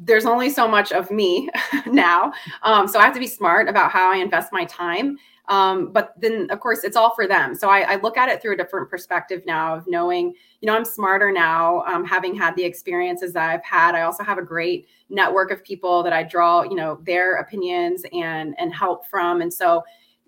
there's 0.00 0.26
only 0.26 0.50
so 0.50 0.66
much 0.66 0.90
of 0.90 1.08
me 1.12 1.48
now. 1.86 2.32
Um, 2.64 2.88
so 2.88 2.98
I 2.98 3.04
have 3.04 3.14
to 3.14 3.20
be 3.20 3.28
smart 3.28 3.68
about 3.68 3.92
how 3.92 4.12
I 4.12 4.16
invest 4.16 4.52
my 4.52 4.64
time. 4.64 5.18
Um, 5.48 5.92
but 5.92 6.14
then, 6.18 6.48
of 6.50 6.58
course, 6.58 6.82
it's 6.82 6.96
all 6.96 7.14
for 7.14 7.28
them. 7.28 7.54
So 7.54 7.68
I, 7.68 7.92
I, 7.92 7.96
look 7.96 8.16
at 8.16 8.28
it 8.28 8.42
through 8.42 8.54
a 8.54 8.56
different 8.56 8.90
perspective 8.90 9.42
now 9.46 9.76
of 9.76 9.84
knowing, 9.86 10.34
you 10.60 10.66
know, 10.66 10.74
I'm 10.74 10.84
smarter 10.84 11.30
now, 11.30 11.82
um, 11.82 12.04
having 12.04 12.34
had 12.34 12.56
the 12.56 12.64
experiences 12.64 13.32
that 13.34 13.48
I've 13.48 13.64
had. 13.64 13.94
I 13.94 14.02
also 14.02 14.24
have 14.24 14.38
a 14.38 14.42
great 14.42 14.88
network 15.08 15.52
of 15.52 15.62
people 15.62 16.02
that 16.02 16.12
I 16.12 16.24
draw, 16.24 16.62
you 16.62 16.74
know, 16.74 16.98
their 17.04 17.36
opinions 17.36 18.02
and 18.12 18.56
and 18.58 18.74
help 18.74 19.06
from. 19.06 19.40
And 19.40 19.54
so, 19.54 19.84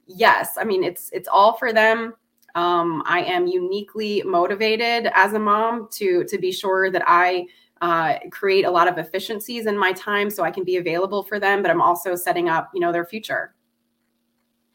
yes, 0.07 0.57
I 0.57 0.63
mean, 0.63 0.85
it's 0.85 1.11
it's 1.13 1.29
all 1.29 1.55
for 1.55 1.73
them. 1.73 2.15
Um, 2.55 3.03
I 3.05 3.23
am 3.23 3.49
uniquely 3.49 4.23
motivated 4.23 5.11
as 5.15 5.33
a 5.33 5.39
mom 5.39 5.89
to 5.95 6.25
to 6.25 6.39
be 6.39 6.53
sure 6.53 6.93
that 6.93 7.03
I 7.09 7.47
uh, 7.81 8.19
create 8.31 8.65
a 8.65 8.71
lot 8.71 8.87
of 8.87 8.99
efficiencies 8.99 9.67
in 9.67 9.77
my 9.77 9.93
time 9.93 10.31
so 10.31 10.45
I 10.45 10.51
can 10.53 10.63
be 10.63 10.77
available 10.77 11.25
for 11.25 11.41
them. 11.41 11.61
But 11.61 11.73
I'm 11.73 11.83
also 11.83 12.15
setting 12.15 12.49
up, 12.49 12.71
you 12.73 12.81
know, 12.81 12.93
their 12.93 13.05
future. 13.05 13.55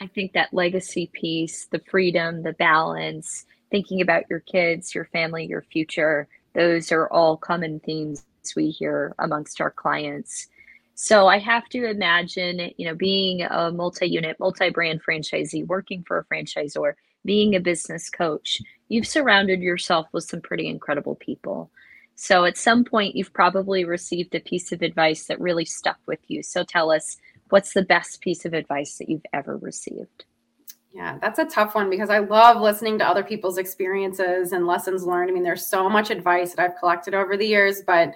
I 0.03 0.07
think 0.07 0.33
that 0.33 0.53
legacy 0.53 1.09
piece, 1.13 1.67
the 1.67 1.79
freedom, 1.79 2.43
the 2.43 2.51
balance, 2.51 3.45
thinking 3.71 4.01
about 4.01 4.29
your 4.29 4.41
kids, 4.41 4.93
your 4.93 5.05
family, 5.05 5.45
your 5.45 5.61
future, 5.61 6.27
those 6.53 6.91
are 6.91 7.07
all 7.07 7.37
common 7.37 7.79
themes 7.79 8.25
we 8.57 8.69
hear 8.69 9.15
amongst 9.19 9.61
our 9.61 9.71
clients. 9.71 10.47
So 10.95 11.27
I 11.27 11.37
have 11.37 11.69
to 11.69 11.89
imagine, 11.89 12.71
you 12.75 12.85
know, 12.85 12.95
being 12.95 13.43
a 13.43 13.71
multi-unit, 13.71 14.37
multi-brand 14.41 15.01
franchisee, 15.01 15.65
working 15.65 16.03
for 16.05 16.17
a 16.17 16.25
franchisor, 16.25 16.95
being 17.23 17.55
a 17.55 17.61
business 17.61 18.09
coach, 18.09 18.61
you've 18.89 19.07
surrounded 19.07 19.61
yourself 19.61 20.07
with 20.11 20.25
some 20.25 20.41
pretty 20.41 20.67
incredible 20.67 21.15
people. 21.15 21.71
So 22.15 22.43
at 22.43 22.57
some 22.57 22.83
point 22.83 23.15
you've 23.15 23.31
probably 23.31 23.85
received 23.85 24.35
a 24.35 24.41
piece 24.41 24.73
of 24.73 24.81
advice 24.81 25.27
that 25.27 25.39
really 25.39 25.65
stuck 25.65 25.97
with 26.05 26.19
you. 26.27 26.43
So 26.43 26.65
tell 26.65 26.91
us 26.91 27.15
what's 27.53 27.73
the 27.73 27.83
best 27.83 28.19
piece 28.19 28.45
of 28.45 28.53
advice 28.55 28.97
that 28.97 29.07
you've 29.07 29.27
ever 29.31 29.57
received? 29.57 30.25
Yeah, 30.91 31.19
that's 31.21 31.37
a 31.37 31.45
tough 31.45 31.75
one 31.75 31.87
because 31.87 32.09
I 32.09 32.17
love 32.17 32.59
listening 32.59 32.97
to 32.97 33.07
other 33.07 33.23
people's 33.23 33.59
experiences 33.59 34.53
and 34.53 34.65
lessons 34.65 35.03
learned. 35.03 35.29
I 35.29 35.35
mean, 35.35 35.43
there's 35.43 35.67
so 35.67 35.87
much 35.87 36.09
advice 36.09 36.55
that 36.55 36.63
I've 36.63 36.79
collected 36.79 37.13
over 37.13 37.37
the 37.37 37.45
years, 37.45 37.83
but 37.85 38.15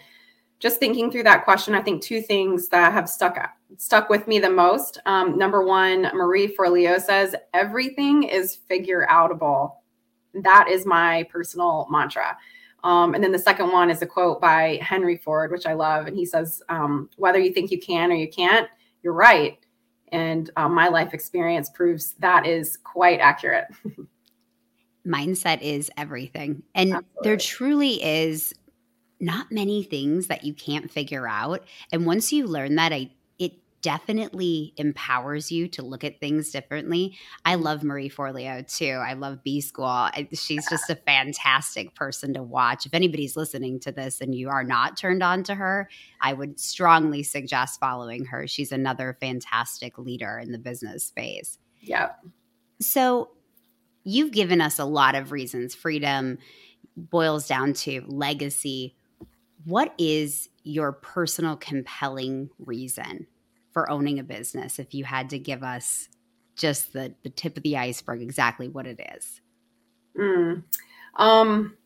just 0.57 0.79
thinking 0.79 1.11
through 1.11 1.21
that 1.25 1.45
question, 1.45 1.75
I 1.75 1.83
think 1.83 2.01
two 2.01 2.19
things 2.19 2.67
that 2.69 2.91
have 2.93 3.07
stuck 3.07 3.37
stuck 3.77 4.09
with 4.09 4.27
me 4.27 4.39
the 4.39 4.49
most. 4.49 4.97
Um, 5.05 5.37
number 5.37 5.63
one, 5.63 6.09
Marie 6.15 6.47
Forleo 6.47 6.99
says 6.99 7.35
everything 7.53 8.23
is 8.23 8.55
figure 8.55 9.05
outable. 9.07 9.75
That 10.33 10.67
is 10.67 10.83
my 10.83 11.27
personal 11.31 11.87
mantra. 11.91 12.35
Um, 12.83 13.13
and 13.13 13.23
then 13.23 13.31
the 13.31 13.37
second 13.37 13.71
one 13.71 13.91
is 13.91 14.01
a 14.01 14.07
quote 14.07 14.41
by 14.41 14.79
Henry 14.81 15.17
Ford, 15.17 15.51
which 15.51 15.67
I 15.67 15.73
love, 15.73 16.07
and 16.07 16.17
he 16.17 16.25
says, 16.25 16.63
um, 16.69 17.07
"Whether 17.17 17.37
you 17.37 17.53
think 17.53 17.69
you 17.69 17.79
can 17.79 18.11
or 18.11 18.15
you 18.15 18.29
can't, 18.29 18.67
you're 19.07 19.13
right. 19.13 19.57
And 20.11 20.49
um, 20.57 20.73
my 20.73 20.89
life 20.89 21.13
experience 21.13 21.69
proves 21.69 22.11
that 22.19 22.45
is 22.45 22.75
quite 22.83 23.21
accurate. 23.21 23.67
Mindset 25.07 25.61
is 25.61 25.89
everything. 25.95 26.63
And 26.75 26.93
Absolutely. 26.93 27.21
there 27.23 27.37
truly 27.37 28.03
is 28.03 28.53
not 29.21 29.49
many 29.49 29.81
things 29.81 30.27
that 30.27 30.43
you 30.43 30.53
can't 30.53 30.91
figure 30.91 31.25
out. 31.25 31.63
And 31.93 32.05
once 32.05 32.33
you 32.33 32.47
learn 32.47 32.75
that, 32.75 32.91
I 32.91 33.11
definitely 33.81 34.73
empowers 34.77 35.51
you 35.51 35.67
to 35.67 35.83
look 35.83 36.03
at 36.03 36.19
things 36.19 36.51
differently. 36.51 37.15
I 37.45 37.55
love 37.55 37.83
Marie 37.83 38.09
Forleo 38.09 38.65
too. 38.67 38.91
I 38.91 39.13
love 39.13 39.43
B 39.43 39.61
School. 39.61 40.09
She's 40.33 40.67
just 40.69 40.89
a 40.89 40.95
fantastic 40.95 41.93
person 41.95 42.33
to 42.33 42.43
watch. 42.43 42.85
If 42.85 42.93
anybody's 42.93 43.37
listening 43.37 43.79
to 43.81 43.91
this 43.91 44.19
and 44.19 44.33
you 44.33 44.49
are 44.49 44.63
not 44.63 44.97
turned 44.97 45.21
on 45.21 45.43
to 45.43 45.55
her, 45.55 45.89
I 46.21 46.33
would 46.33 46.59
strongly 46.59 47.23
suggest 47.23 47.79
following 47.79 48.25
her. 48.25 48.47
She's 48.47 48.71
another 48.71 49.17
fantastic 49.19 49.97
leader 49.97 50.39
in 50.39 50.51
the 50.51 50.57
business 50.57 51.03
space. 51.05 51.59
Yeah. 51.81 52.09
So 52.79 53.29
you've 54.03 54.31
given 54.31 54.59
us 54.59 54.79
a 54.79 54.85
lot 54.85 55.15
of 55.15 55.31
reasons. 55.31 55.75
Freedom 55.75 56.39
boils 56.95 57.47
down 57.47 57.73
to 57.73 58.03
legacy. 58.07 58.95
What 59.65 59.93
is 59.97 60.49
your 60.63 60.93
personal 60.93 61.55
compelling 61.55 62.49
reason 62.59 63.27
for 63.77 63.91
owning 63.91 64.17
a 64.17 64.23
business 64.23 64.79
if 64.79 64.95
you 64.95 65.05
had 65.05 65.29
to 65.29 65.37
give 65.37 65.61
us 65.61 66.09
just 66.55 66.93
the, 66.93 67.13
the 67.21 67.29
tip 67.29 67.55
of 67.57 67.61
the 67.61 67.77
iceberg, 67.77 68.23
exactly 68.23 68.69
what 68.69 68.87
it 68.87 68.99
is? 69.15 69.39
Mm. 70.19 70.63
Um, 71.17 71.77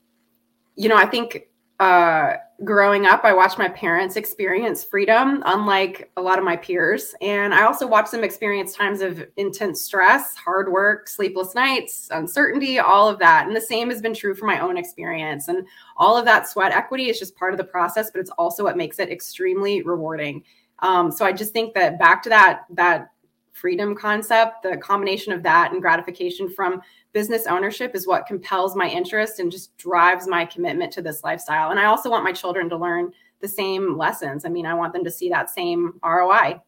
you 0.78 0.88
know, 0.88 0.96
I 0.96 1.06
think 1.06 1.50
uh, 1.82 2.36
growing 2.64 3.08
up, 3.08 3.26
I 3.26 3.34
watched 3.34 3.58
my 3.58 3.68
parents 3.68 4.16
experience 4.16 4.86
freedom, 4.86 5.44
unlike 5.46 6.10
a 6.16 6.22
lot 6.22 6.40
of 6.40 6.46
my 6.46 6.56
peers. 6.56 7.14
And 7.20 7.54
I 7.54 7.64
also 7.64 7.86
watched 7.86 8.14
them 8.14 8.24
experience 8.24 8.74
times 8.74 9.02
of 9.02 9.26
intense 9.36 9.82
stress, 9.82 10.38
hard 10.38 10.72
work, 10.72 11.10
sleepless 11.10 11.54
nights, 11.56 12.08
uncertainty, 12.12 12.80
all 12.80 13.10
of 13.10 13.20
that. 13.20 13.48
And 13.48 13.56
the 13.56 13.60
same 13.60 13.90
has 13.90 14.02
been 14.02 14.14
true 14.14 14.34
for 14.34 14.46
my 14.46 14.62
own 14.62 14.78
experience. 14.78 15.50
And 15.50 15.68
all 15.98 16.16
of 16.16 16.24
that 16.24 16.48
sweat 16.48 16.72
equity 16.72 17.10
is 17.10 17.20
just 17.20 17.36
part 17.36 17.54
of 17.54 17.58
the 17.58 17.66
process, 17.66 18.12
but 18.12 18.22
it's 18.22 18.32
also 18.38 18.64
what 18.64 18.78
makes 18.78 18.98
it 18.98 19.10
extremely 19.10 19.82
rewarding. 19.82 20.42
Um, 20.82 21.12
so 21.12 21.26
I 21.26 21.32
just 21.32 21.54
think 21.54 21.74
that 21.76 22.00
back 22.00 22.24
to 22.24 22.30
that 22.30 22.66
that 22.72 23.12
freedom 23.54 23.96
concept, 23.96 24.64
the 24.64 24.78
combination 24.78 25.32
of 25.34 25.44
that 25.44 25.72
and 25.72 25.82
gratification 25.82 26.50
from 26.50 26.82
business 27.14 27.46
ownership 27.46 27.94
is 27.94 28.08
what 28.08 28.26
compels 28.26 28.76
my 28.76 28.90
interest 28.90 29.40
and 29.40 29.52
just 29.52 29.78
drives 29.78 30.28
my 30.28 30.46
commitment 30.46 30.92
to 30.94 31.02
this 31.02 31.24
lifestyle. 31.24 31.70
And 31.70 31.80
I 31.80 31.86
also 31.86 32.10
want 32.10 32.24
my 32.24 32.32
children 32.32 32.70
to 32.70 32.78
learn 32.78 33.12
the 33.40 33.48
same 33.48 33.98
lessons. 33.98 34.46
I 34.46 34.50
mean, 34.50 34.66
I 34.66 34.74
want 34.74 34.94
them 34.94 35.04
to 35.04 35.12
see 35.12 35.30
that 35.30 35.50
same 35.50 36.00
ROI 36.04 36.60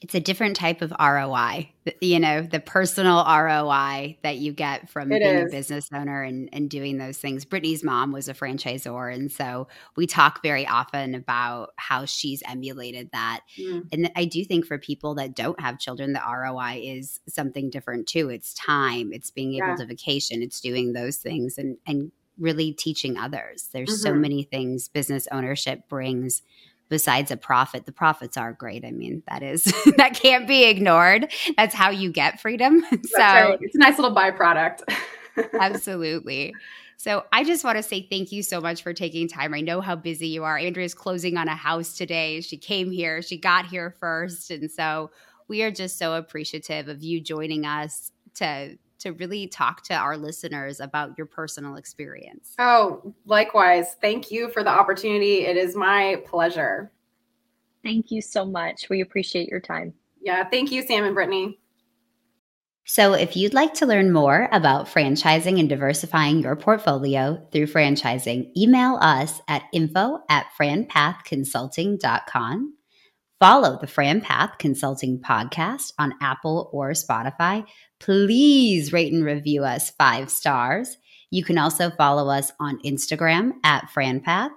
it's 0.00 0.14
a 0.14 0.20
different 0.20 0.54
type 0.54 0.80
of 0.80 0.92
ROI, 1.00 1.70
you 2.00 2.20
know, 2.20 2.42
the 2.42 2.60
personal 2.60 3.24
ROI 3.24 4.16
that 4.22 4.36
you 4.36 4.52
get 4.52 4.88
from 4.88 5.10
it 5.10 5.18
being 5.18 5.38
is. 5.38 5.52
a 5.52 5.56
business 5.56 5.88
owner 5.92 6.22
and, 6.22 6.48
and 6.52 6.70
doing 6.70 6.98
those 6.98 7.18
things. 7.18 7.44
Brittany's 7.44 7.82
mom 7.82 8.12
was 8.12 8.28
a 8.28 8.34
franchisor. 8.34 9.12
And 9.12 9.30
so 9.32 9.66
we 9.96 10.06
talk 10.06 10.40
very 10.40 10.64
often 10.68 11.16
about 11.16 11.70
how 11.76 12.04
she's 12.04 12.44
emulated 12.46 13.10
that. 13.12 13.40
Mm. 13.58 13.88
And 13.92 14.12
I 14.14 14.24
do 14.24 14.44
think 14.44 14.66
for 14.66 14.78
people 14.78 15.16
that 15.16 15.34
don't 15.34 15.60
have 15.60 15.80
children, 15.80 16.12
the 16.12 16.22
ROI 16.24 16.80
is 16.84 17.18
something 17.28 17.68
different 17.68 18.06
too. 18.06 18.30
It's 18.30 18.54
time, 18.54 19.12
it's 19.12 19.32
being 19.32 19.54
able 19.54 19.68
yeah. 19.68 19.76
to 19.76 19.86
vacation, 19.86 20.42
it's 20.42 20.60
doing 20.60 20.92
those 20.92 21.16
things 21.16 21.58
and, 21.58 21.76
and 21.88 22.12
really 22.38 22.72
teaching 22.72 23.18
others. 23.18 23.68
There's 23.72 23.90
mm-hmm. 23.90 24.02
so 24.02 24.14
many 24.14 24.44
things 24.44 24.86
business 24.88 25.26
ownership 25.32 25.88
brings 25.88 26.42
besides 26.88 27.30
a 27.30 27.36
profit 27.36 27.86
the 27.86 27.92
profits 27.92 28.36
are 28.36 28.52
great. 28.52 28.84
I 28.84 28.90
mean 28.90 29.22
that 29.28 29.42
is 29.42 29.64
that 29.96 30.14
can't 30.14 30.46
be 30.46 30.64
ignored. 30.64 31.32
That's 31.56 31.74
how 31.74 31.90
you 31.90 32.10
get 32.12 32.40
freedom. 32.40 32.84
So 33.04 33.18
right. 33.18 33.58
it's 33.60 33.74
a 33.74 33.78
nice 33.78 33.98
little 33.98 34.14
byproduct. 34.14 34.82
Absolutely. 35.60 36.54
So 36.96 37.24
i 37.32 37.44
just 37.44 37.64
want 37.64 37.76
to 37.76 37.82
say 37.82 38.06
thank 38.10 38.32
you 38.32 38.42
so 38.42 38.60
much 38.60 38.82
for 38.82 38.92
taking 38.92 39.28
time. 39.28 39.54
I 39.54 39.60
know 39.60 39.80
how 39.80 39.96
busy 39.96 40.28
you 40.28 40.44
are. 40.44 40.58
Andrea's 40.58 40.94
closing 40.94 41.36
on 41.36 41.48
a 41.48 41.54
house 41.54 41.96
today. 41.96 42.40
She 42.40 42.56
came 42.56 42.90
here. 42.90 43.22
She 43.22 43.38
got 43.38 43.66
here 43.66 43.94
first. 44.00 44.50
And 44.50 44.70
so 44.70 45.10
we 45.46 45.62
are 45.62 45.70
just 45.70 45.96
so 45.96 46.14
appreciative 46.14 46.88
of 46.88 47.02
you 47.02 47.20
joining 47.20 47.64
us 47.64 48.12
to 48.34 48.76
to 49.00 49.12
really 49.12 49.46
talk 49.46 49.82
to 49.84 49.94
our 49.94 50.16
listeners 50.16 50.80
about 50.80 51.16
your 51.16 51.26
personal 51.26 51.76
experience. 51.76 52.54
Oh, 52.58 53.14
likewise. 53.26 53.96
Thank 54.00 54.30
you 54.30 54.50
for 54.50 54.62
the 54.62 54.70
opportunity. 54.70 55.46
It 55.46 55.56
is 55.56 55.76
my 55.76 56.22
pleasure. 56.26 56.92
Thank 57.82 58.10
you 58.10 58.20
so 58.20 58.44
much. 58.44 58.88
We 58.88 59.00
appreciate 59.00 59.48
your 59.48 59.60
time. 59.60 59.94
Yeah. 60.20 60.48
Thank 60.48 60.72
you, 60.72 60.86
Sam 60.86 61.04
and 61.04 61.14
Brittany. 61.14 61.58
So, 62.90 63.12
if 63.12 63.36
you'd 63.36 63.52
like 63.52 63.74
to 63.74 63.84
learn 63.84 64.14
more 64.14 64.48
about 64.50 64.86
franchising 64.86 65.60
and 65.60 65.68
diversifying 65.68 66.40
your 66.40 66.56
portfolio 66.56 67.38
through 67.52 67.66
franchising, 67.66 68.50
email 68.56 68.96
us 69.02 69.42
at 69.46 69.64
info 69.74 70.20
at 70.30 70.46
franpathconsulting.com. 70.58 72.74
Follow 73.40 73.78
the 73.80 73.86
Fran 73.86 74.20
Path 74.20 74.58
Consulting 74.58 75.20
podcast 75.20 75.92
on 75.98 76.14
Apple 76.20 76.68
or 76.72 76.90
Spotify 76.90 77.64
please 78.00 78.92
rate 78.92 79.12
and 79.12 79.24
review 79.24 79.64
us 79.64 79.90
five 79.90 80.30
stars. 80.30 80.96
You 81.30 81.44
can 81.44 81.58
also 81.58 81.90
follow 81.90 82.30
us 82.30 82.50
on 82.60 82.80
Instagram 82.82 83.52
at 83.64 83.88
FranPath, 83.94 84.50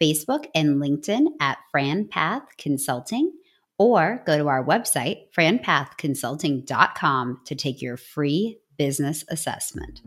Facebook 0.00 0.46
and 0.54 0.80
LinkedIn 0.80 1.26
at 1.40 1.58
FranPath 1.74 2.46
Consulting, 2.56 3.32
or 3.78 4.22
go 4.26 4.38
to 4.38 4.48
our 4.48 4.64
website, 4.64 5.24
franpathconsulting.com, 5.36 7.40
to 7.44 7.54
take 7.54 7.82
your 7.82 7.96
free 7.96 8.58
business 8.78 9.24
assessment. 9.28 10.00